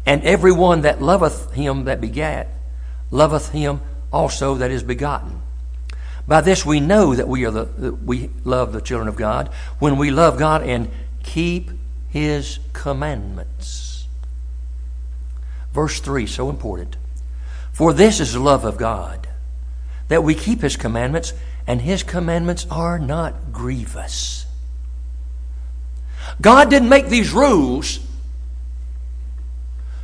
And 0.07 0.23
every 0.23 0.51
one 0.51 0.81
that 0.81 0.99
loveth 0.99 1.53
him 1.53 1.83
that 1.83 2.01
begat, 2.01 2.47
loveth 3.11 3.49
him 3.49 3.81
also 4.11 4.55
that 4.55 4.71
is 4.71 4.81
begotten. 4.81 5.43
By 6.27 6.41
this 6.41 6.65
we 6.65 6.79
know 6.79 7.13
that 7.13 7.27
we 7.27 7.45
are 7.45 7.51
the 7.51 7.65
that 7.65 8.03
we 8.03 8.31
love 8.43 8.73
the 8.73 8.81
children 8.81 9.07
of 9.07 9.15
God 9.15 9.49
when 9.77 9.97
we 9.97 10.09
love 10.09 10.39
God 10.39 10.63
and 10.63 10.89
keep 11.21 11.69
his 12.09 12.57
commandments. 12.73 14.07
Verse 15.73 15.99
3 15.99 16.25
so 16.25 16.49
important. 16.49 16.95
For 17.71 17.93
this 17.93 18.19
is 18.19 18.33
the 18.33 18.39
love 18.39 18.65
of 18.65 18.77
God 18.77 19.27
that 20.11 20.25
we 20.25 20.35
keep 20.35 20.59
His 20.59 20.75
commandments, 20.75 21.33
and 21.65 21.79
His 21.79 22.03
commandments 22.03 22.67
are 22.69 22.99
not 22.99 23.53
grievous. 23.53 24.45
God 26.41 26.69
didn't 26.69 26.89
make 26.89 27.07
these 27.07 27.31
rules 27.31 27.97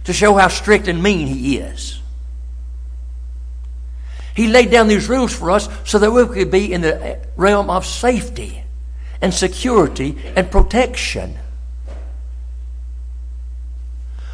to 0.05 0.13
show 0.13 0.33
how 0.35 0.47
strict 0.47 0.87
and 0.87 1.03
mean 1.03 1.27
He 1.27 1.57
is. 1.57 1.99
He 4.33 4.47
laid 4.47 4.71
down 4.71 4.87
these 4.87 5.09
rules 5.09 5.35
for 5.35 5.51
us 5.51 5.67
so 5.83 5.99
that 5.99 6.09
we 6.09 6.25
could 6.25 6.51
be 6.51 6.71
in 6.71 6.79
the 6.79 7.19
realm 7.35 7.69
of 7.69 7.85
safety 7.85 8.63
and 9.21 9.33
security 9.33 10.17
and 10.37 10.49
protection. 10.49 11.37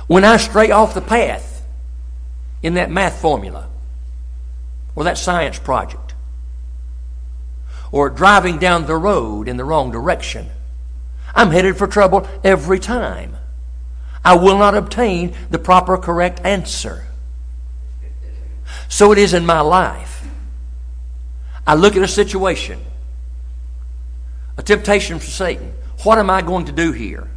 When 0.06 0.24
I 0.24 0.38
stray 0.38 0.70
off 0.70 0.94
the 0.94 1.02
path 1.02 1.66
in 2.62 2.76
that 2.76 2.92
math 2.92 3.20
formula, 3.20 3.70
or 4.96 5.04
that 5.04 5.18
science 5.18 5.60
project, 5.60 6.14
or 7.92 8.10
driving 8.10 8.58
down 8.60 8.86
the 8.86 8.96
road 8.96 9.48
in 9.48 9.58
the 9.58 9.64
wrong 9.64 9.92
direction. 9.92 10.50
I'm 11.36 11.52
headed 11.52 11.78
for 11.78 11.88
trouble 11.88 12.28
every 12.44 12.80
time. 12.80 13.36
I 14.24 14.36
will 14.36 14.58
not 14.58 14.76
obtain 14.76 15.36
the 15.50 15.60
proper 15.60 15.98
correct 15.98 16.40
answer. 16.44 17.08
So 18.88 19.12
it 19.12 19.18
is 19.18 19.34
in 19.34 19.46
my 19.46 19.62
life. 19.62 20.24
I 21.66 21.76
look 21.76 21.96
at 21.96 22.04
a 22.04 22.08
situation, 22.08 22.80
a 24.58 24.64
temptation 24.64 25.20
from 25.20 25.30
Satan. 25.30 25.74
What 26.04 26.20
am 26.20 26.30
I 26.30 26.42
going 26.42 26.66
to 26.66 26.72
do 26.72 26.92
here? 26.92 27.30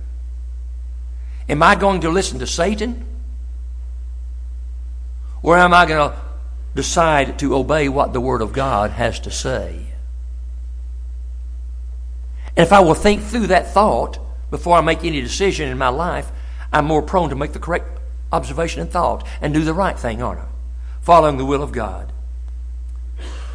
Am 1.49 1.63
I 1.63 1.77
going 1.77 2.01
to 2.01 2.11
listen 2.11 2.41
to 2.41 2.47
Satan? 2.47 3.05
Or 5.43 5.57
am 5.57 5.73
I 5.73 5.87
going 5.87 6.11
to 6.11 6.26
decide 6.77 7.39
to 7.41 7.57
obey 7.57 7.89
what 7.89 8.13
the 8.13 8.21
Word 8.21 8.43
of 8.43 8.53
God 8.53 8.93
has 8.93 9.19
to 9.21 9.31
say. 9.31 9.87
And 12.57 12.65
if 12.65 12.73
I 12.73 12.81
will 12.81 12.95
think 12.95 13.23
through 13.23 13.49
that 13.49 13.73
thought 13.73 14.19
before 14.51 14.77
I 14.77 14.81
make 14.81 15.05
any 15.05 15.21
decision 15.21 15.69
in 15.69 15.79
my 15.79 15.89
life, 15.89 16.31
I'm 16.73 16.85
more 16.85 17.03
prone 17.03 17.31
to 17.31 17.37
make 17.37 17.53
the 17.53 17.59
correct 17.59 17.99
observation 18.33 18.81
and 18.81 18.91
thought 18.91 19.27
and 19.41 19.53
do 19.53 19.65
the 19.65 19.75
right 19.75 19.99
thing, 19.99 20.23
aren't 20.23 20.41
I? 20.41 20.47
Following 21.03 21.37
the 21.37 21.45
will 21.45 21.63
of 21.63 21.73
God. 21.73 22.13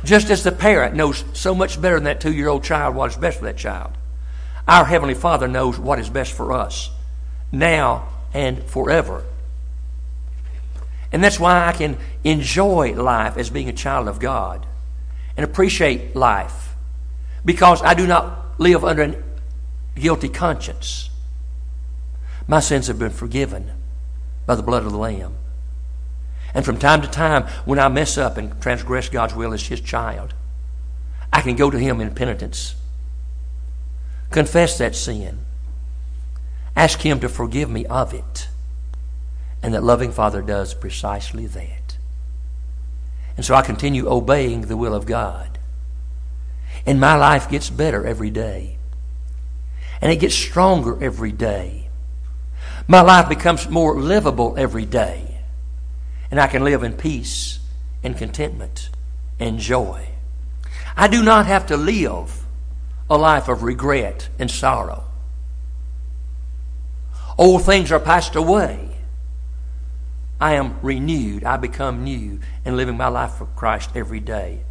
Just 0.04 0.30
as 0.30 0.44
the 0.44 0.52
parent 0.52 0.96
knows 0.96 1.24
so 1.34 1.54
much 1.54 1.82
better 1.82 1.96
than 1.96 2.06
that 2.06 2.22
two 2.22 2.34
year 2.34 2.48
old 2.48 2.64
child 2.64 2.96
what 2.96 3.12
is 3.12 3.18
best 3.18 3.40
for 3.40 3.46
that 3.46 3.58
child, 3.58 3.92
our 4.68 4.86
Heavenly 4.86 5.14
Father 5.16 5.48
knows 5.48 5.78
what 5.78 6.00
is 6.00 6.10
best 6.10 6.34
for 6.34 6.54
us 6.54 6.90
now 7.52 8.08
and 8.34 8.64
forever. 8.64 9.24
And 11.12 11.24
that's 11.24 11.40
why 11.40 11.68
I 11.68 11.74
can 11.74 11.98
enjoy 12.24 12.94
life 12.94 13.38
as 13.38 13.50
being 13.50 13.68
a 13.68 13.74
child 13.74 14.08
of 14.08 14.20
God 14.20 14.66
and 15.36 15.44
appreciate 15.44 16.16
life 16.16 16.76
because 17.44 17.82
I 17.82 17.94
do 17.94 18.08
not 18.08 18.60
live 18.60 18.86
under 18.86 19.04
a 19.04 19.16
guilty 20.00 20.30
conscience. 20.30 21.10
My 22.48 22.60
sins 22.60 22.88
have 22.88 23.00
been 23.00 23.12
forgiven 23.12 23.72
by 24.46 24.56
the 24.56 24.64
blood 24.64 24.86
of 24.86 24.92
the 24.92 24.98
Lamb. 24.98 25.36
And 26.54 26.66
from 26.66 26.78
time 26.78 27.02
to 27.02 27.08
time, 27.08 27.44
when 27.66 27.80
I 27.80 27.88
mess 27.88 28.18
up 28.18 28.38
and 28.38 28.60
transgress 28.62 29.10
God's 29.10 29.36
will 29.36 29.54
as 29.54 29.68
His 29.68 29.82
child, 29.82 30.34
I 31.32 31.42
can 31.42 31.56
go 31.56 31.70
to 31.70 31.78
Him 31.78 32.02
in 32.02 32.14
penitence, 32.14 32.76
confess 34.32 34.78
that 34.78 34.96
sin, 34.96 35.40
ask 36.76 37.00
Him 37.00 37.20
to 37.22 37.30
forgive 37.30 37.70
me 37.70 37.86
of 37.86 38.14
it 38.14 38.50
and 39.64 39.74
that 39.74 39.84
loving 39.84 40.12
Father 40.12 40.42
does 40.42 40.74
precisely 40.74 41.46
that. 41.48 41.98
And 43.38 43.46
so 43.46 43.56
I 43.56 43.62
continue 43.62 44.10
obeying 44.10 44.62
the 44.62 44.78
will 44.78 44.94
of 44.94 45.06
God. 45.06 45.58
And 46.86 47.00
my 47.00 47.16
life 47.16 47.50
gets 47.50 47.70
better 47.70 48.06
every 48.06 48.30
day. 48.30 48.78
And 50.02 50.12
it 50.12 50.18
gets 50.18 50.36
stronger 50.36 51.02
every 51.04 51.32
day. 51.32 51.90
My 52.88 53.02
life 53.02 53.30
becomes 53.30 53.70
more 53.70 54.00
livable 54.00 54.56
every 54.58 54.86
day. 54.86 55.40
And 56.32 56.40
I 56.40 56.48
can 56.48 56.64
live 56.64 56.84
in 56.84 56.94
peace 56.94 57.60
and 58.04 58.18
contentment 58.18 58.90
and 59.40 59.60
joy. 59.60 60.08
I 60.98 61.08
do 61.08 61.24
not 61.24 61.46
have 61.46 61.68
to 61.68 61.78
live 61.78 62.44
a 63.10 63.18
life 63.18 63.48
of 63.48 63.64
regret 63.64 64.30
and 64.40 64.50
sorrow. 64.50 65.04
Old 67.38 67.64
things 67.64 67.92
are 67.92 68.00
passed 68.00 68.36
away 68.36 68.91
I 70.42 70.56
am 70.56 70.80
renewed. 70.82 71.44
I 71.44 71.58
become 71.58 72.04
new 72.04 72.40
and 72.66 72.76
living 72.76 72.98
my 72.98 73.08
life 73.08 73.34
for 73.34 73.46
Christ 73.46 73.92
every 73.96 74.20
day. 74.20 74.62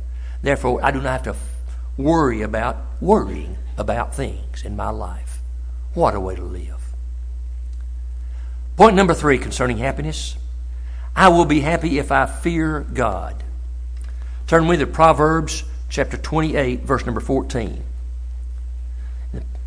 Therefore, 0.42 0.80
I 0.83 0.90
do 0.90 1.00
not 1.00 1.24
have 1.24 1.37
to 1.37 1.37
worry 1.96 2.42
about 2.42 2.76
worrying 3.00 3.56
about 3.78 4.14
things 4.14 4.64
in 4.64 4.76
my 4.76 4.90
life. 4.90 5.38
What 5.94 6.14
a 6.14 6.20
way 6.20 6.35
to 6.35 6.42
live. 6.42 6.92
Point 8.76 8.96
number 8.96 9.14
three 9.14 9.38
concerning 9.38 9.78
happiness 9.78 10.37
I 11.14 11.28
will 11.28 11.44
be 11.44 11.61
happy 11.61 11.98
if 11.98 12.11
I 12.11 12.26
fear 12.26 12.80
God. 12.80 13.42
Turn 14.46 14.66
with 14.66 14.80
me 14.80 14.85
to 14.85 14.90
Proverbs 14.90 15.64
chapter 15.88 16.16
28, 16.16 16.80
verse 16.80 17.04
number 17.04 17.20
14. 17.20 17.85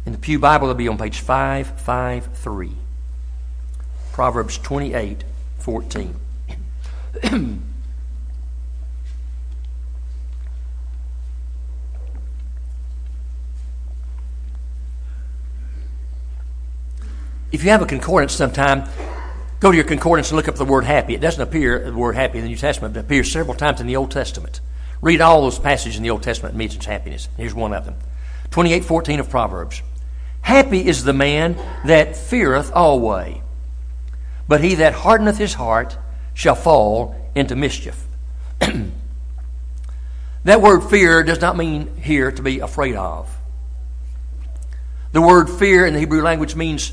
In 0.06 0.12
the 0.12 0.18
Pew 0.18 0.40
Bible, 0.40 0.68
it'll 0.68 0.76
be 0.76 0.88
on 0.88 0.98
page 0.98 1.20
553. 1.20 2.72
Proverbs 4.12 4.58
28, 4.58 5.24
14. 5.64 6.14
if 17.54 17.64
you 17.64 17.70
have 17.70 17.82
a 17.82 17.86
concordance 17.86 18.34
sometime, 18.34 18.90
go 19.62 19.72
to 19.72 19.78
your 19.78 19.86
concordance 19.86 20.32
and 20.32 20.36
look 20.36 20.50
up 20.50 20.56
the 20.56 20.66
word 20.66 20.84
happy. 20.84 21.16
It 21.16 21.22
doesn't 21.22 21.42
appear, 21.42 21.80
the 21.80 21.94
word 21.94 22.16
happy 22.16 22.40
in 22.40 22.44
the 22.44 22.50
New 22.50 22.58
Testament, 22.58 22.94
but 22.94 23.00
it 23.00 23.06
appears 23.06 23.32
several 23.32 23.56
times 23.56 23.80
in 23.80 23.88
the 23.88 23.96
Old 23.96 24.12
Testament. 24.12 24.60
Read 25.02 25.22
all 25.22 25.44
those 25.44 25.60
passages 25.60 25.96
in 25.96 26.04
the 26.04 26.10
Old 26.10 26.24
Testament 26.24 26.56
that 26.56 26.58
mentions 26.58 26.86
happiness. 26.86 27.30
Here's 27.38 27.54
one 27.54 27.74
of 27.74 27.86
them 27.86 27.96
28:14 28.52 29.22
of 29.22 29.30
Proverbs. 29.30 29.82
Happy 30.42 30.86
is 30.86 31.06
the 31.06 31.14
man 31.14 31.56
that 31.86 32.18
feareth 32.18 32.70
always, 32.74 33.38
but 34.48 34.64
he 34.64 34.76
that 34.76 34.94
hardeneth 34.94 35.38
his 35.38 35.54
heart 35.54 35.98
shall 36.34 36.56
fall 36.56 37.16
into 37.36 37.56
mischief. 37.56 38.04
that 40.44 40.62
word 40.62 40.82
fear 40.82 41.24
does 41.24 41.42
not 41.42 41.58
mean 41.58 41.96
here 41.98 42.32
to 42.32 42.42
be 42.42 42.60
afraid 42.60 42.96
of. 42.96 43.30
The 45.12 45.22
word 45.22 45.50
fear 45.50 45.86
in 45.86 45.94
the 45.94 46.00
Hebrew 46.00 46.22
language 46.24 46.56
means 46.56 46.92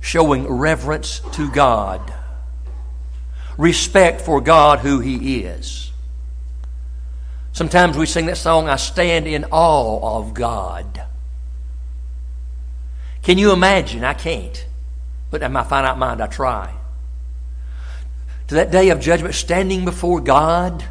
showing 0.00 0.48
reverence 0.48 1.20
to 1.32 1.50
God, 1.50 2.12
respect 3.56 4.20
for 4.20 4.40
God, 4.40 4.80
who 4.80 4.98
He 4.98 5.40
is. 5.44 5.92
Sometimes 7.52 7.96
we 7.96 8.06
sing 8.06 8.26
that 8.26 8.38
song, 8.38 8.68
I 8.68 8.76
stand 8.76 9.26
in 9.26 9.44
awe 9.50 10.18
of 10.18 10.34
God. 10.34 11.02
Can 13.22 13.38
you 13.38 13.52
imagine? 13.52 14.02
I 14.02 14.14
can't. 14.14 14.66
But 15.32 15.42
in 15.42 15.50
my 15.50 15.64
finite 15.64 15.98
mind, 15.98 16.22
I 16.22 16.28
try. 16.28 16.72
To 18.46 18.54
that 18.54 18.70
day 18.70 18.90
of 18.90 19.00
judgment, 19.00 19.34
standing 19.34 19.84
before 19.84 20.20
God, 20.20 20.84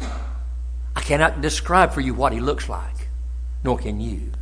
I 0.00 1.00
cannot 1.02 1.42
describe 1.42 1.92
for 1.92 2.00
you 2.00 2.14
what 2.14 2.32
He 2.32 2.40
looks 2.40 2.70
like, 2.70 3.08
nor 3.62 3.76
can 3.76 4.00
you 4.00 4.32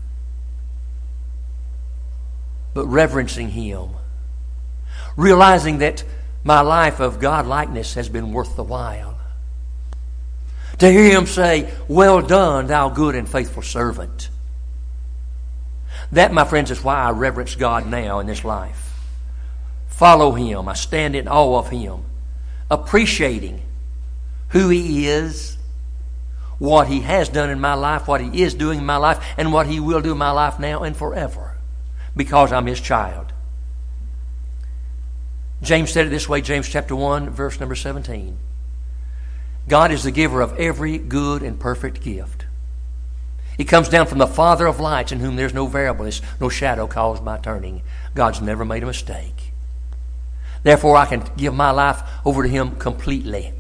but 2.75 2.87
reverencing 2.87 3.51
Him. 3.51 3.90
Realizing 5.16 5.79
that 5.79 6.05
my 6.44 6.61
life 6.61 7.01
of 7.01 7.20
God 7.20 7.46
likeness 7.46 7.94
has 7.94 8.09
been 8.09 8.33
worth 8.33 8.57
the 8.57 8.64
while. 8.64 9.18
To 10.79 10.90
hear 10.90 11.11
Him 11.11 11.27
say, 11.27 11.73
Well 11.88 12.23
done, 12.23 12.68
thou 12.68 12.88
good 12.88 13.14
and 13.14 13.29
faithful 13.29 13.62
servant. 13.62 14.31
That, 16.12 16.33
my 16.33 16.44
friends, 16.44 16.70
is 16.70 16.83
why 16.83 16.96
I 16.96 17.11
reverence 17.11 17.55
God 17.55 17.87
now 17.87 18.18
in 18.18 18.27
this 18.27 18.44
life. 18.44 18.92
Follow 19.88 20.33
Him. 20.33 20.68
I 20.68 20.75
stand 20.75 21.14
in 21.14 21.29
awe 21.29 21.59
of 21.59 21.70
Him, 21.70 22.05
appreciating 22.70 23.62
who 24.49 24.68
He 24.68 25.07
is, 25.07 25.57
what 26.59 26.88
He 26.88 27.01
has 27.01 27.29
done 27.29 27.51
in 27.51 27.61
my 27.61 27.75
life, 27.75 28.09
what 28.09 28.20
He 28.20 28.42
is 28.42 28.55
doing 28.55 28.81
in 28.81 28.87
my 28.87 28.96
life, 28.96 29.25
and 29.37 29.53
what 29.53 29.66
He 29.66 29.79
will 29.79 30.01
do 30.01 30.12
in 30.12 30.18
my 30.18 30.33
life 30.33 30.59
now 30.59 30.83
and 30.83 30.96
forever 30.96 31.51
because 32.16 32.53
I'm 32.53 32.66
his 32.66 32.81
child. 32.81 33.33
James 35.62 35.90
said 35.90 36.07
it 36.07 36.11
this 36.11 36.29
way 36.29 36.40
James 36.40 36.68
chapter 36.68 36.96
1, 36.96 37.31
verse 37.31 37.61
number 37.61 37.75
17. 37.75 38.37
God 39.68 39.92
is 39.92 40.03
the 40.03 40.11
giver 40.11 40.40
of 40.40 40.59
every 40.59 40.99
good 40.99 41.42
and 41.42 41.61
perfect 41.61 42.03
gift. 42.03 42.39
He 43.61 43.66
comes 43.66 43.90
down 43.90 44.07
from 44.07 44.16
the 44.16 44.27
Father 44.27 44.64
of 44.64 44.81
lights, 44.81 45.12
in 45.12 45.20
whom 45.20 45.37
there's 45.37 45.53
no 45.53 45.66
variableness, 45.66 46.23
no 46.40 46.49
shadow 46.49 46.87
caused 46.87 47.23
by 47.23 47.37
turning. 47.37 47.83
God's 48.14 48.40
never 48.40 48.64
made 48.64 48.83
a 48.83 48.87
mistake. 48.87 49.53
Therefore, 50.62 50.96
I 50.96 51.05
can 51.05 51.23
give 51.37 51.53
my 51.53 51.70
life 51.70 52.01
over 52.25 52.42
to 52.42 52.49
Him 52.49 52.77
completely, 52.77 53.53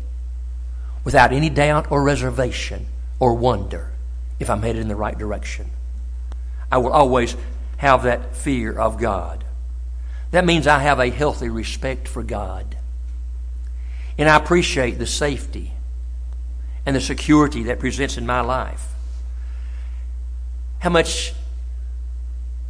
without 1.04 1.32
any 1.32 1.50
doubt 1.50 1.92
or 1.92 2.02
reservation 2.02 2.86
or 3.18 3.34
wonder, 3.34 3.92
if 4.38 4.48
I'm 4.48 4.62
headed 4.62 4.80
in 4.80 4.88
the 4.88 4.96
right 4.96 5.18
direction. 5.18 5.68
I 6.72 6.78
will 6.78 6.94
always 6.94 7.36
have 7.76 8.04
that 8.04 8.34
fear 8.34 8.72
of 8.72 8.96
God. 8.96 9.44
That 10.30 10.46
means 10.46 10.66
I 10.66 10.78
have 10.78 10.98
a 10.98 11.10
healthy 11.10 11.50
respect 11.50 12.08
for 12.08 12.22
God. 12.22 12.74
And 14.16 14.30
I 14.30 14.36
appreciate 14.36 14.92
the 14.92 15.06
safety 15.06 15.72
and 16.86 16.96
the 16.96 17.02
security 17.02 17.64
that 17.64 17.80
presents 17.80 18.16
in 18.16 18.24
my 18.24 18.40
life. 18.40 18.89
How 20.80 20.90
much 20.90 21.32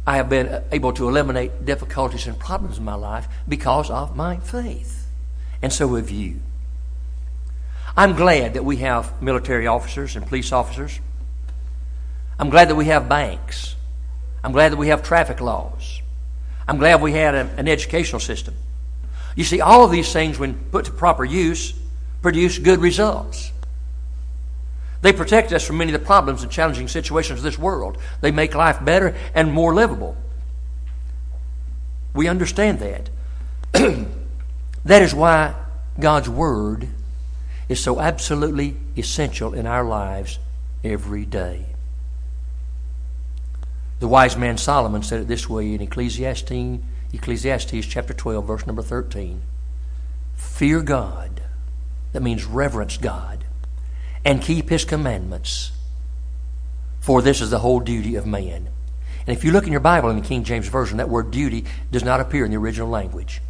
I 0.05 0.17
have 0.17 0.29
been 0.29 0.63
able 0.71 0.93
to 0.93 1.07
eliminate 1.07 1.65
difficulties 1.65 2.25
and 2.27 2.37
problems 2.37 2.77
in 2.77 2.83
my 2.83 2.95
life 2.95 3.27
because 3.47 3.89
of 3.89 4.15
my 4.15 4.37
faith. 4.37 5.07
And 5.61 5.71
so 5.71 5.95
have 5.95 6.09
you. 6.09 6.39
I'm 7.95 8.15
glad 8.15 8.55
that 8.55 8.65
we 8.65 8.77
have 8.77 9.21
military 9.21 9.67
officers 9.67 10.15
and 10.15 10.25
police 10.25 10.51
officers. 10.51 10.99
I'm 12.39 12.49
glad 12.49 12.69
that 12.69 12.75
we 12.75 12.85
have 12.85 13.07
banks. 13.07 13.75
I'm 14.43 14.53
glad 14.53 14.71
that 14.71 14.77
we 14.77 14.87
have 14.87 15.03
traffic 15.03 15.39
laws. 15.39 16.01
I'm 16.67 16.77
glad 16.77 17.01
we 17.01 17.11
had 17.11 17.35
an 17.35 17.67
educational 17.67 18.19
system. 18.19 18.55
You 19.35 19.43
see, 19.43 19.61
all 19.61 19.85
of 19.85 19.91
these 19.91 20.11
things, 20.11 20.39
when 20.39 20.55
put 20.71 20.85
to 20.85 20.91
proper 20.91 21.23
use, 21.23 21.73
produce 22.21 22.57
good 22.57 22.79
results. 22.79 23.51
They 25.01 25.13
protect 25.13 25.51
us 25.51 25.65
from 25.65 25.77
many 25.77 25.93
of 25.93 25.99
the 25.99 26.05
problems 26.05 26.43
and 26.43 26.51
challenging 26.51 26.87
situations 26.87 27.39
of 27.39 27.43
this 27.43 27.57
world. 27.57 27.97
They 28.21 28.31
make 28.31 28.53
life 28.53 28.83
better 28.83 29.15
and 29.33 29.51
more 29.51 29.73
livable. 29.73 30.15
We 32.13 32.27
understand 32.27 32.79
that. 32.79 33.09
that 34.85 35.01
is 35.01 35.13
why 35.13 35.55
God's 35.99 36.29
Word 36.29 36.87
is 37.67 37.79
so 37.79 37.99
absolutely 37.99 38.75
essential 38.97 39.53
in 39.53 39.65
our 39.65 39.83
lives 39.83 40.39
every 40.83 41.25
day. 41.25 41.65
The 43.99 44.07
wise 44.07 44.35
man 44.35 44.57
Solomon 44.57 45.03
said 45.03 45.21
it 45.21 45.27
this 45.27 45.47
way 45.47 45.73
in 45.73 45.81
Ecclesiastes, 45.81 46.81
Ecclesiastes 47.13 47.85
chapter 47.85 48.13
12, 48.13 48.45
verse 48.45 48.65
number 48.65 48.81
13. 48.81 49.41
Fear 50.35 50.81
God, 50.81 51.41
that 52.11 52.23
means 52.23 52.45
reverence 52.45 52.97
God, 52.97 53.40
and 54.23 54.41
keep 54.41 54.69
his 54.69 54.85
commandments, 54.85 55.71
for 56.99 57.21
this 57.21 57.41
is 57.41 57.49
the 57.49 57.59
whole 57.59 57.79
duty 57.79 58.15
of 58.15 58.25
man. 58.25 58.67
And 59.27 59.37
if 59.37 59.43
you 59.43 59.51
look 59.51 59.65
in 59.65 59.71
your 59.71 59.81
Bible 59.81 60.09
in 60.09 60.17
the 60.17 60.27
King 60.27 60.43
James 60.43 60.67
Version, 60.67 60.97
that 60.97 61.09
word 61.09 61.31
duty 61.31 61.65
does 61.91 62.03
not 62.03 62.19
appear 62.19 62.45
in 62.45 62.51
the 62.51 62.57
original 62.57 62.89
language. 62.89 63.41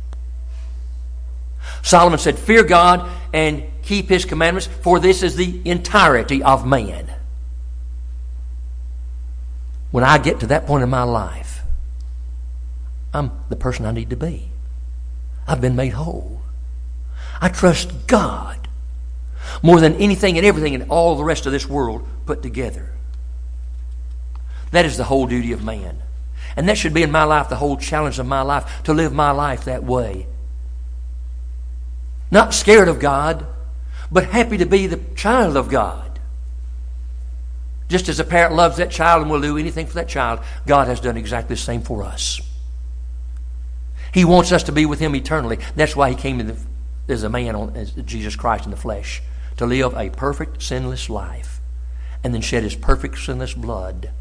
Solomon 1.82 2.20
said, 2.20 2.38
Fear 2.38 2.64
God 2.64 3.10
and 3.34 3.64
keep 3.84 4.10
his 4.10 4.26
commandments, 4.26 4.68
for 4.68 5.00
this 5.00 5.24
is 5.24 5.36
the 5.36 5.62
entirety 5.66 6.44
of 6.44 6.66
man 6.66 7.12
when 9.92 10.06
I 10.06 10.18
get 10.18 10.40
to 10.40 10.48
that 10.48 10.66
point 10.66 10.84
in 10.84 10.90
my 10.90 11.04
life, 11.04 11.62
I'm 13.14 13.32
the 13.50 13.58
person 13.58 13.86
I 13.86 13.92
need 13.92 14.10
to 14.10 14.16
be. 14.16 14.50
I've 15.48 15.62
been 15.62 15.76
made 15.76 15.94
whole. 15.94 16.42
I 17.42 17.50
trust 17.50 18.08
God 18.08 18.61
more 19.62 19.80
than 19.80 19.96
anything 19.96 20.38
and 20.38 20.46
everything 20.46 20.74
in 20.74 20.90
all 20.90 21.16
the 21.16 21.24
rest 21.24 21.46
of 21.46 21.52
this 21.52 21.68
world 21.68 22.08
put 22.26 22.42
together. 22.42 22.92
That 24.72 24.86
is 24.86 24.98
the 24.98 25.04
whole 25.04 25.28
duty 25.28 25.52
of 25.52 25.64
man. 25.64 26.02
And 26.56 26.68
that 26.68 26.78
should 26.78 26.94
be 26.94 27.04
in 27.04 27.12
my 27.12 27.24
life 27.24 27.50
the 27.50 27.56
whole 27.56 27.78
challenge 27.78 28.20
of 28.20 28.26
my 28.26 28.42
life 28.42 28.84
to 28.84 28.94
live 28.94 29.14
my 29.14 29.32
life 29.32 29.66
that 29.66 29.84
way. 29.84 30.28
Not 32.30 32.54
scared 32.54 32.88
of 32.88 33.00
God, 33.00 33.46
but 34.12 34.26
happy 34.26 34.58
to 34.58 34.66
be 34.66 34.88
the 34.88 35.00
child 35.16 35.58
of 35.58 35.70
God. 35.70 36.20
Just 37.90 38.08
as 38.08 38.20
a 38.20 38.24
parent 38.24 38.56
loves 38.56 38.78
that 38.78 38.90
child 38.90 39.22
and 39.22 39.30
will 39.30 39.42
do 39.42 39.58
anything 39.58 39.86
for 39.86 39.96
that 39.96 40.08
child, 40.08 40.40
God 40.66 40.88
has 40.88 41.02
done 41.02 41.18
exactly 41.18 41.56
the 41.56 41.62
same 41.62 41.82
for 41.82 42.04
us. 42.04 42.40
He 44.14 44.24
wants 44.26 44.52
us 44.52 44.64
to 44.64 44.72
be 44.72 44.86
with 44.86 45.00
Him 45.00 45.16
eternally. 45.16 45.60
That's 45.76 45.96
why 45.96 46.10
He 46.10 46.16
came 46.16 46.40
in 46.40 46.48
the, 46.48 46.58
as 47.12 47.24
a 47.24 47.30
man, 47.30 47.56
on, 47.56 47.76
as 47.76 47.92
Jesus 47.92 48.36
Christ 48.36 48.66
in 48.66 48.72
the 48.72 48.78
flesh, 48.78 49.22
to 49.58 49.66
live 49.66 49.94
a 49.96 50.10
perfect, 50.10 50.62
sinless 50.62 51.10
life, 51.10 51.60
and 52.24 52.34
then 52.34 52.42
shed 52.42 52.64
His 52.64 52.76
perfect, 52.76 53.18
sinless 53.18 53.54
blood 53.54 54.12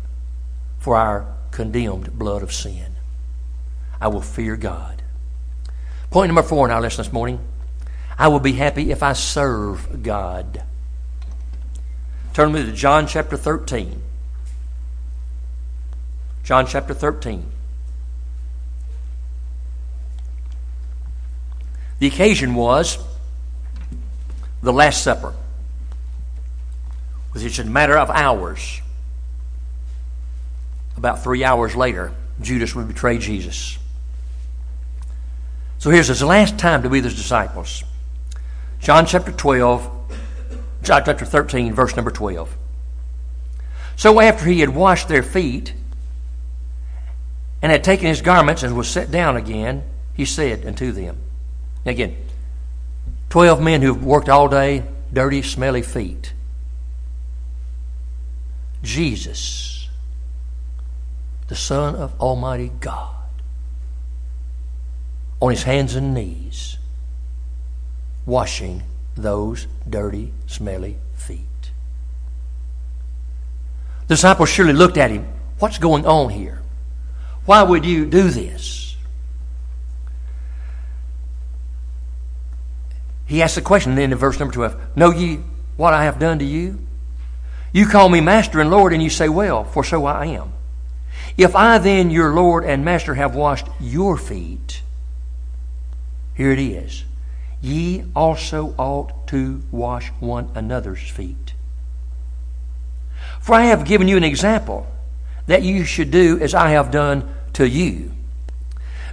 for 0.78 0.96
our 0.96 1.34
condemned 1.50 2.18
blood 2.18 2.42
of 2.42 2.52
sin. 2.52 2.96
I 4.00 4.08
will 4.08 4.22
fear 4.22 4.56
God. 4.56 5.02
Point 6.10 6.28
number 6.28 6.42
four 6.42 6.66
in 6.66 6.72
our 6.72 6.80
lesson 6.80 7.04
this 7.04 7.12
morning 7.12 7.38
I 8.18 8.28
will 8.28 8.40
be 8.40 8.52
happy 8.52 8.90
if 8.90 9.02
I 9.02 9.14
serve 9.14 10.02
God. 10.02 10.62
Turn 12.34 12.52
with 12.52 12.66
me 12.66 12.70
to 12.70 12.76
John 12.76 13.06
chapter 13.06 13.36
13. 13.36 14.02
John 16.44 16.66
chapter 16.66 16.92
13. 16.92 17.50
The 22.00 22.06
occasion 22.06 22.54
was 22.54 22.98
the 24.62 24.72
Last 24.72 25.04
Supper, 25.04 25.34
which 27.32 27.44
is 27.44 27.58
a 27.58 27.64
matter 27.64 27.96
of 27.96 28.08
hours. 28.08 28.80
About 30.96 31.22
three 31.22 31.44
hours 31.44 31.76
later, 31.76 32.12
Judas 32.40 32.74
would 32.74 32.88
betray 32.88 33.18
Jesus. 33.18 33.78
So 35.78 35.90
here's 35.90 36.08
his 36.08 36.22
last 36.22 36.58
time 36.58 36.82
to 36.82 36.88
be 36.88 36.98
with 36.98 37.04
his 37.04 37.16
disciples. 37.16 37.84
John 38.80 39.04
chapter 39.04 39.30
12, 39.30 40.16
John 40.82 41.02
chapter 41.04 41.26
13, 41.26 41.74
verse 41.74 41.96
number 41.96 42.10
12. 42.10 42.56
So 43.96 44.20
after 44.20 44.46
he 44.46 44.60
had 44.60 44.70
washed 44.70 45.08
their 45.08 45.22
feet 45.22 45.74
and 47.60 47.70
had 47.70 47.84
taken 47.84 48.06
his 48.06 48.22
garments 48.22 48.62
and 48.62 48.74
was 48.74 48.88
set 48.88 49.10
down 49.10 49.36
again, 49.36 49.84
he 50.14 50.24
said 50.24 50.64
unto 50.64 50.92
them, 50.92 51.18
again, 51.84 52.16
12 53.30 53.60
men 53.60 53.82
who've 53.82 54.04
worked 54.04 54.28
all 54.28 54.48
day, 54.48 54.84
dirty, 55.12 55.42
smelly 55.42 55.82
feet. 55.82 56.32
Jesus, 58.82 59.88
the 61.48 61.54
Son 61.54 61.94
of 61.94 62.18
Almighty 62.20 62.72
God, 62.80 63.14
on 65.40 65.50
his 65.50 65.62
hands 65.64 65.94
and 65.94 66.14
knees, 66.14 66.78
washing 68.26 68.82
those 69.16 69.66
dirty, 69.88 70.32
smelly 70.46 70.96
feet. 71.14 71.40
The 74.08 74.14
disciples 74.14 74.48
surely 74.48 74.72
looked 74.72 74.96
at 74.96 75.10
him. 75.10 75.28
What's 75.58 75.78
going 75.78 76.06
on 76.06 76.30
here? 76.30 76.62
Why 77.44 77.62
would 77.62 77.84
you 77.84 78.06
do 78.06 78.28
this? 78.28 78.79
He 83.30 83.42
asks 83.42 83.54
the 83.54 83.62
question 83.62 83.94
then 83.94 84.10
in 84.10 84.18
verse 84.18 84.40
number 84.40 84.52
12 84.52 84.96
Know 84.96 85.12
ye 85.12 85.38
what 85.76 85.94
I 85.94 86.02
have 86.02 86.18
done 86.18 86.40
to 86.40 86.44
you? 86.44 86.80
You 87.72 87.86
call 87.86 88.08
me 88.08 88.20
Master 88.20 88.58
and 88.60 88.72
Lord, 88.72 88.92
and 88.92 89.00
you 89.00 89.08
say, 89.08 89.28
Well, 89.28 89.62
for 89.62 89.84
so 89.84 90.04
I 90.04 90.26
am. 90.26 90.52
If 91.38 91.54
I 91.54 91.78
then, 91.78 92.10
your 92.10 92.34
Lord 92.34 92.64
and 92.64 92.84
Master, 92.84 93.14
have 93.14 93.36
washed 93.36 93.68
your 93.78 94.16
feet, 94.16 94.82
here 96.34 96.50
it 96.50 96.58
is. 96.58 97.04
Ye 97.60 98.02
also 98.16 98.74
ought 98.76 99.28
to 99.28 99.62
wash 99.70 100.08
one 100.18 100.50
another's 100.56 101.08
feet. 101.08 101.54
For 103.40 103.54
I 103.54 103.66
have 103.66 103.84
given 103.84 104.08
you 104.08 104.16
an 104.16 104.24
example 104.24 104.88
that 105.46 105.62
you 105.62 105.84
should 105.84 106.10
do 106.10 106.40
as 106.40 106.52
I 106.52 106.70
have 106.70 106.90
done 106.90 107.32
to 107.52 107.68
you. 107.68 108.10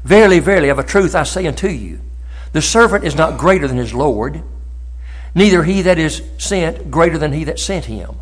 Verily, 0.03 0.39
verily, 0.39 0.69
of 0.69 0.79
a 0.79 0.83
truth 0.83 1.13
I 1.13 1.21
say 1.21 1.45
unto 1.45 1.67
you, 1.67 1.99
the 2.53 2.61
servant 2.61 3.03
is 3.03 3.15
not 3.15 3.37
greater 3.37 3.67
than 3.67 3.77
his 3.77 3.93
Lord, 3.93 4.41
neither 5.35 5.63
he 5.63 5.81
that 5.83 5.97
is 5.97 6.21
sent 6.37 6.89
greater 6.89 7.17
than 7.17 7.33
he 7.33 7.43
that 7.43 7.59
sent 7.59 7.85
him. 7.85 8.17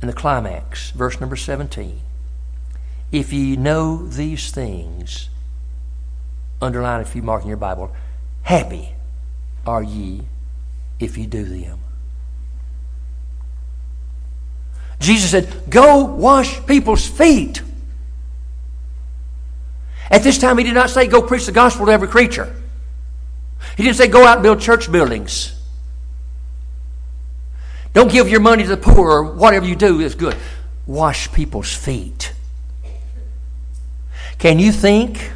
And 0.00 0.08
the 0.08 0.14
climax, 0.14 0.90
verse 0.90 1.18
number 1.20 1.36
17. 1.36 2.00
If 3.10 3.32
ye 3.32 3.56
know 3.56 4.06
these 4.06 4.50
things, 4.50 5.30
underline 6.60 7.00
if 7.00 7.16
you 7.16 7.22
mark 7.22 7.42
in 7.42 7.48
your 7.48 7.56
Bible, 7.56 7.94
happy 8.42 8.94
are 9.66 9.82
ye 9.82 10.22
if 11.00 11.16
ye 11.16 11.26
do 11.26 11.44
them. 11.44 11.78
Jesus 15.00 15.30
said, 15.30 15.70
Go 15.70 16.04
wash 16.04 16.64
people's 16.66 17.06
feet. 17.06 17.62
At 20.14 20.22
this 20.22 20.38
time, 20.38 20.58
he 20.58 20.62
did 20.62 20.74
not 20.74 20.90
say, 20.90 21.08
Go 21.08 21.22
preach 21.22 21.46
the 21.46 21.50
gospel 21.50 21.86
to 21.86 21.92
every 21.92 22.06
creature. 22.06 22.54
He 23.76 23.82
didn't 23.82 23.96
say, 23.96 24.06
Go 24.06 24.24
out 24.24 24.36
and 24.36 24.44
build 24.44 24.60
church 24.60 24.90
buildings. 24.92 25.60
Don't 27.94 28.12
give 28.12 28.28
your 28.28 28.38
money 28.38 28.62
to 28.62 28.68
the 28.68 28.76
poor 28.76 29.10
or 29.10 29.32
whatever 29.32 29.66
you 29.66 29.74
do 29.74 29.98
is 29.98 30.14
good. 30.14 30.36
Wash 30.86 31.32
people's 31.32 31.74
feet. 31.74 32.32
Can 34.38 34.60
you 34.60 34.70
think 34.70 35.32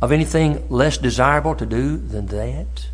of 0.00 0.10
anything 0.10 0.66
less 0.70 0.96
desirable 0.96 1.54
to 1.56 1.66
do 1.66 1.98
than 1.98 2.28
that? 2.28 2.86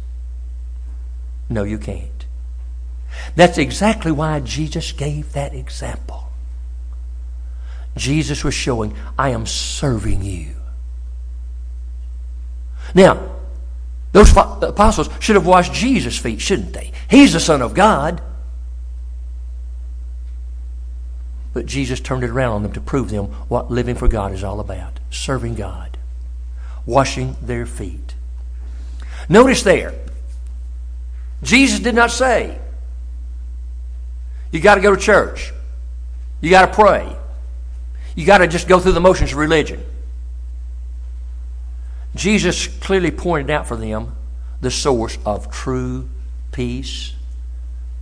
No, 1.48 1.62
you 1.62 1.78
can't. 1.78 2.26
That's 3.36 3.56
exactly 3.56 4.10
why 4.10 4.40
Jesus 4.40 4.90
gave 4.90 5.32
that 5.34 5.54
example. 5.54 6.23
Jesus 7.96 8.42
was 8.42 8.54
showing, 8.54 8.96
I 9.18 9.30
am 9.30 9.46
serving 9.46 10.22
you. 10.22 10.54
Now, 12.94 13.30
those 14.12 14.30
apostles 14.36 15.08
should 15.20 15.36
have 15.36 15.46
washed 15.46 15.72
Jesus' 15.72 16.18
feet, 16.18 16.40
shouldn't 16.40 16.72
they? 16.72 16.92
He's 17.08 17.32
the 17.32 17.40
Son 17.40 17.62
of 17.62 17.74
God. 17.74 18.22
But 21.52 21.66
Jesus 21.66 22.00
turned 22.00 22.24
it 22.24 22.30
around 22.30 22.52
on 22.52 22.62
them 22.62 22.72
to 22.72 22.80
prove 22.80 23.10
them 23.10 23.26
what 23.48 23.70
living 23.70 23.94
for 23.94 24.08
God 24.08 24.32
is 24.32 24.42
all 24.42 24.60
about 24.60 24.98
serving 25.10 25.54
God, 25.54 25.96
washing 26.86 27.36
their 27.40 27.66
feet. 27.66 28.14
Notice 29.28 29.62
there, 29.62 29.94
Jesus 31.42 31.78
did 31.78 31.94
not 31.94 32.10
say, 32.10 32.58
you 34.50 34.60
got 34.60 34.76
to 34.76 34.80
go 34.80 34.94
to 34.94 35.00
church. 35.00 35.52
You 36.40 36.50
got 36.50 36.66
to 36.66 36.72
pray. 36.72 37.16
You 38.14 38.26
got 38.26 38.38
to 38.38 38.46
just 38.46 38.68
go 38.68 38.78
through 38.78 38.92
the 38.92 39.00
motions 39.00 39.32
of 39.32 39.38
religion. 39.38 39.84
Jesus 42.14 42.68
clearly 42.68 43.10
pointed 43.10 43.50
out 43.50 43.66
for 43.66 43.76
them 43.76 44.14
the 44.60 44.70
source 44.70 45.18
of 45.26 45.50
true 45.50 46.08
peace, 46.52 47.14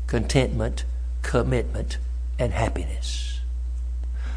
contentment, 0.07 0.85
commitment, 1.23 1.97
and 2.39 2.53
happiness. 2.53 3.41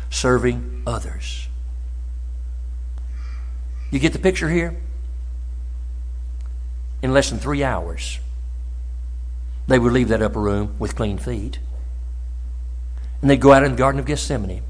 Serving 0.10 0.84
others. 0.88 1.50
You 3.92 4.00
get 4.00 4.14
the 4.14 4.20
picture 4.20 4.50
here? 4.50 4.76
In 7.02 7.14
less 7.14 7.30
than 7.30 7.40
three 7.40 7.64
hours, 7.64 8.20
they 9.68 9.78
would 9.78 9.92
leave 9.92 10.08
that 10.08 10.22
upper 10.22 10.40
room 10.40 10.76
with 10.80 10.96
clean 10.96 11.18
feet 11.18 11.60
and 13.26 13.30
they'd 13.32 13.42
go 13.42 13.52
out 13.52 13.64
in 13.64 13.72
the 13.72 13.78
Garden 13.78 14.00
of 14.00 14.06
Gethsemane. 14.06 14.62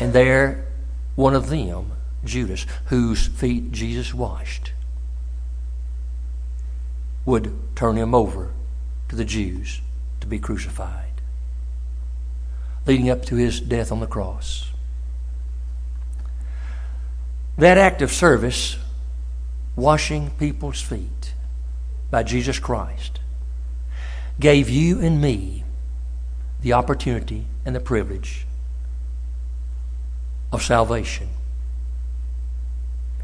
And 0.00 0.14
there, 0.14 0.64
one 1.14 1.34
of 1.34 1.50
them, 1.50 1.92
Judas, 2.24 2.64
whose 2.86 3.26
feet 3.26 3.70
Jesus 3.70 4.14
washed, 4.14 4.72
would 7.26 7.52
turn 7.76 7.96
him 7.96 8.14
over 8.14 8.50
to 9.10 9.16
the 9.16 9.26
Jews 9.26 9.82
to 10.20 10.26
be 10.26 10.38
crucified, 10.38 11.20
leading 12.86 13.10
up 13.10 13.26
to 13.26 13.36
his 13.36 13.60
death 13.60 13.92
on 13.92 14.00
the 14.00 14.06
cross. 14.06 14.70
That 17.58 17.76
act 17.76 18.00
of 18.00 18.10
service, 18.10 18.78
washing 19.76 20.30
people's 20.38 20.80
feet 20.80 21.34
by 22.10 22.22
Jesus 22.22 22.58
Christ, 22.58 23.20
gave 24.38 24.70
you 24.70 24.98
and 25.00 25.20
me 25.20 25.64
the 26.62 26.72
opportunity 26.72 27.44
and 27.66 27.76
the 27.76 27.80
privilege 27.80 28.46
of 30.52 30.62
salvation 30.62 31.28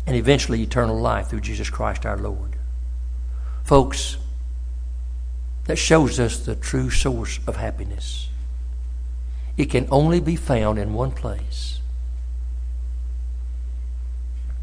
and 0.07 0.17
eventually 0.17 0.63
eternal 0.63 0.99
life 0.99 1.29
through 1.29 1.41
Jesus 1.41 1.69
Christ 1.69 2.07
our 2.07 2.17
Lord. 2.17 2.57
Folks, 3.65 4.17
that 5.65 5.77
shows 5.77 6.21
us 6.21 6.39
the 6.39 6.55
true 6.55 6.91
source 6.91 7.41
of 7.47 7.57
happiness. 7.57 8.29
It 9.57 9.67
can 9.67 9.89
only 9.91 10.21
be 10.21 10.37
found 10.37 10.79
in 10.79 10.95
one 10.95 11.11
place 11.11 11.81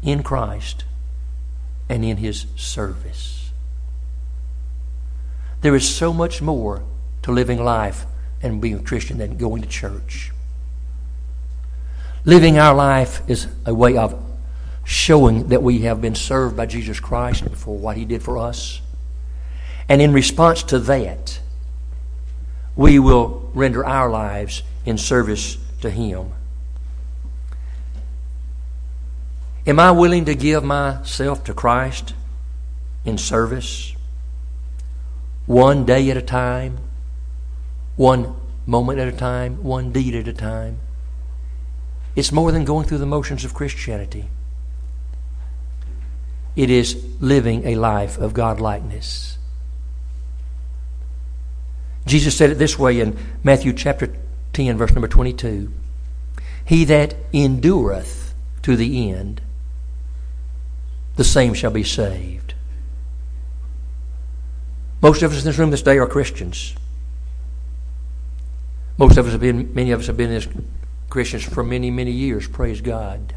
in 0.02 0.22
Christ 0.22 0.84
and 1.88 2.04
in 2.04 2.18
His 2.18 2.46
service. 2.56 3.50
There 5.62 5.74
is 5.74 5.88
so 5.88 6.12
much 6.12 6.42
more 6.42 6.82
to 7.22 7.32
living 7.32 7.62
life 7.62 8.04
and 8.42 8.60
being 8.60 8.74
a 8.74 8.82
Christian 8.82 9.18
than 9.18 9.38
going 9.38 9.62
to 9.62 9.68
church. 9.68 10.30
Living 12.24 12.58
our 12.58 12.74
life 12.74 13.22
is 13.28 13.46
a 13.66 13.74
way 13.74 13.96
of 13.96 14.20
showing 14.84 15.48
that 15.48 15.62
we 15.62 15.80
have 15.80 16.00
been 16.00 16.14
served 16.14 16.56
by 16.56 16.66
Jesus 16.66 17.00
Christ 17.00 17.44
for 17.50 17.76
what 17.76 17.96
He 17.96 18.04
did 18.04 18.22
for 18.22 18.38
us. 18.38 18.80
And 19.88 20.00
in 20.00 20.12
response 20.12 20.62
to 20.64 20.78
that, 20.80 21.40
we 22.76 22.98
will 22.98 23.50
render 23.54 23.84
our 23.84 24.10
lives 24.10 24.62
in 24.86 24.98
service 24.98 25.58
to 25.82 25.90
Him. 25.90 26.32
Am 29.66 29.78
I 29.78 29.90
willing 29.92 30.24
to 30.26 30.34
give 30.34 30.64
myself 30.64 31.44
to 31.44 31.54
Christ 31.54 32.14
in 33.04 33.16
service? 33.18 33.94
one 35.46 35.84
day 35.84 36.10
at 36.10 36.16
a 36.16 36.22
time, 36.22 36.78
one 37.96 38.34
moment 38.66 38.98
at 38.98 39.08
a 39.08 39.12
time, 39.12 39.62
one 39.62 39.92
deed 39.92 40.14
at 40.14 40.26
a 40.26 40.32
time. 40.32 40.78
It's 42.16 42.32
more 42.32 42.52
than 42.52 42.64
going 42.64 42.86
through 42.86 42.98
the 42.98 43.06
motions 43.06 43.44
of 43.44 43.54
Christianity. 43.54 44.28
It 46.56 46.70
is 46.70 47.04
living 47.20 47.66
a 47.66 47.74
life 47.74 48.18
of 48.18 48.32
godlikeness. 48.32 49.38
Jesus 52.06 52.36
said 52.36 52.50
it 52.50 52.58
this 52.58 52.78
way 52.78 53.00
in 53.00 53.16
Matthew 53.42 53.72
chapter 53.72 54.14
10, 54.52 54.76
verse 54.76 54.92
number 54.92 55.08
22 55.08 55.72
He 56.64 56.84
that 56.84 57.16
endureth 57.32 58.34
to 58.62 58.76
the 58.76 59.10
end, 59.10 59.40
the 61.16 61.24
same 61.24 61.54
shall 61.54 61.70
be 61.70 61.82
saved. 61.82 62.54
Most 65.02 65.22
of 65.22 65.32
us 65.32 65.40
in 65.40 65.44
this 65.44 65.58
room 65.58 65.70
this 65.70 65.82
day 65.82 65.98
are 65.98 66.06
Christians. 66.06 66.74
Most 68.96 69.16
of 69.16 69.26
us 69.26 69.32
have 69.32 69.40
been, 69.40 69.74
many 69.74 69.90
of 69.90 70.00
us 70.00 70.06
have 70.06 70.16
been 70.16 70.30
as 70.30 70.48
Christians 71.14 71.44
for 71.44 71.62
many, 71.62 71.92
many 71.92 72.10
years. 72.10 72.48
Praise 72.48 72.80
God. 72.80 73.36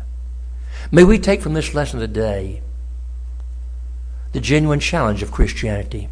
May 0.91 1.03
we 1.03 1.19
take 1.19 1.43
from 1.43 1.53
this 1.53 1.75
lesson 1.75 1.99
today 1.99 2.63
the 4.31 4.39
genuine 4.39 4.79
challenge 4.79 5.21
of 5.21 5.31
Christianity, 5.31 6.09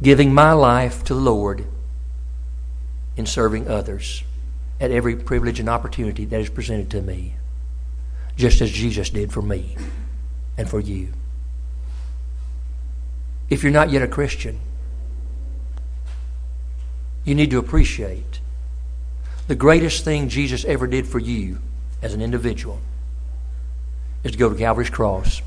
giving 0.00 0.32
my 0.32 0.52
life 0.52 1.02
to 1.06 1.14
the 1.14 1.20
Lord 1.20 1.66
in 3.16 3.26
serving 3.26 3.66
others. 3.66 4.22
at 4.80 4.90
every 4.90 5.16
privilege 5.16 5.60
and 5.60 5.68
opportunity 5.68 6.24
that 6.24 6.40
is 6.40 6.48
presented 6.48 6.90
to 6.90 7.00
me, 7.00 7.34
just 8.36 8.60
as 8.60 8.70
Jesus 8.70 9.10
did 9.10 9.32
for 9.32 9.42
me 9.42 9.76
and 10.56 10.68
for 10.68 10.80
you. 10.80 11.08
If 13.48 13.62
you're 13.62 13.72
not 13.72 13.90
yet 13.90 14.02
a 14.02 14.08
Christian, 14.08 14.60
you 17.24 17.34
need 17.34 17.50
to 17.50 17.58
appreciate 17.58 18.40
the 19.46 19.54
greatest 19.54 20.04
thing 20.04 20.28
Jesus 20.28 20.64
ever 20.64 20.86
did 20.86 21.06
for 21.06 21.18
you 21.18 21.58
as 22.02 22.14
an 22.14 22.22
individual 22.22 22.80
is 24.22 24.32
to 24.32 24.38
go 24.38 24.48
to 24.48 24.56
Calvary's 24.56 24.90
cross 24.90 25.42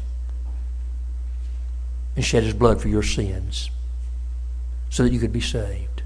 and 2.16 2.24
shed 2.24 2.44
his 2.44 2.54
blood 2.54 2.82
for 2.82 2.88
your 2.88 3.04
sins 3.04 3.70
so 4.90 5.04
that 5.04 5.12
you 5.12 5.20
could 5.20 5.34
be 5.34 5.42
saved. 5.42 6.04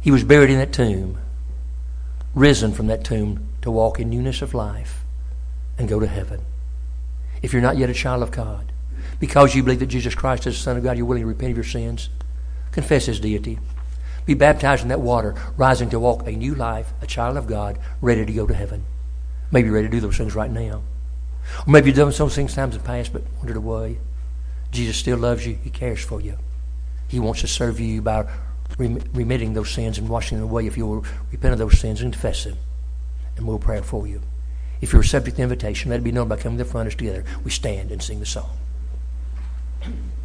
He 0.00 0.10
was 0.10 0.24
buried 0.24 0.50
in 0.50 0.58
that 0.58 0.72
tomb, 0.72 1.18
risen 2.34 2.72
from 2.72 2.86
that 2.86 3.04
tomb 3.04 3.48
to 3.62 3.70
walk 3.70 3.98
in 3.98 4.10
newness 4.10 4.42
of 4.42 4.54
life 4.54 5.04
and 5.76 5.88
go 5.88 6.00
to 6.00 6.06
heaven. 6.06 6.40
If 7.42 7.52
you're 7.52 7.62
not 7.62 7.76
yet 7.76 7.90
a 7.90 7.94
child 7.94 8.22
of 8.22 8.30
God, 8.30 8.72
because 9.20 9.54
you 9.54 9.62
believe 9.62 9.80
that 9.80 9.86
Jesus 9.86 10.14
Christ 10.14 10.46
is 10.46 10.56
the 10.56 10.62
Son 10.62 10.76
of 10.76 10.82
God, 10.82 10.96
you're 10.96 11.06
willing 11.06 11.22
to 11.22 11.28
repent 11.28 11.50
of 11.52 11.56
your 11.56 11.64
sins, 11.64 12.08
confess 12.72 13.06
His 13.06 13.20
deity, 13.20 13.58
be 14.28 14.34
baptized 14.34 14.82
in 14.82 14.88
that 14.88 15.00
water, 15.00 15.34
rising 15.56 15.88
to 15.88 15.98
walk 15.98 16.26
a 16.26 16.32
new 16.32 16.54
life, 16.54 16.92
a 17.00 17.06
child 17.06 17.38
of 17.38 17.46
God, 17.46 17.78
ready 18.02 18.26
to 18.26 18.32
go 18.34 18.46
to 18.46 18.52
heaven. 18.52 18.84
Maybe 19.50 19.68
you're 19.68 19.74
ready 19.74 19.88
to 19.88 19.90
do 19.90 20.00
those 20.00 20.18
things 20.18 20.34
right 20.34 20.50
now. 20.50 20.82
Or 21.66 21.70
maybe 21.72 21.88
you've 21.88 21.96
done 21.96 22.10
those 22.10 22.34
things 22.34 22.54
times 22.54 22.76
in 22.76 22.82
the 22.82 22.86
past 22.86 23.10
but 23.10 23.22
wandered 23.38 23.56
away. 23.56 23.96
Jesus 24.70 24.98
still 24.98 25.16
loves 25.16 25.46
you. 25.46 25.56
He 25.64 25.70
cares 25.70 26.04
for 26.04 26.20
you. 26.20 26.36
He 27.08 27.18
wants 27.18 27.40
to 27.40 27.48
serve 27.48 27.80
you 27.80 28.02
by 28.02 28.28
remitting 28.76 29.54
those 29.54 29.70
sins 29.70 29.96
and 29.96 30.10
washing 30.10 30.36
them 30.36 30.50
away 30.50 30.66
if 30.66 30.76
you 30.76 30.86
will 30.86 31.06
repent 31.32 31.54
of 31.54 31.58
those 31.58 31.80
sins 31.80 32.02
and 32.02 32.12
confess 32.12 32.44
them. 32.44 32.58
And 33.38 33.48
we'll 33.48 33.58
pray 33.58 33.80
for 33.80 34.06
you. 34.06 34.20
If 34.82 34.92
you're 34.92 35.02
subject 35.04 35.38
to 35.38 35.42
invitation, 35.42 35.90
let 35.90 36.00
it 36.00 36.04
be 36.04 36.12
known 36.12 36.28
by 36.28 36.36
coming 36.36 36.58
to 36.58 36.64
the 36.64 36.70
front 36.70 36.88
us 36.88 36.94
together. 36.94 37.24
We 37.44 37.50
stand 37.50 37.90
and 37.90 38.02
sing 38.02 38.20
the 38.20 38.26
song. 38.26 38.50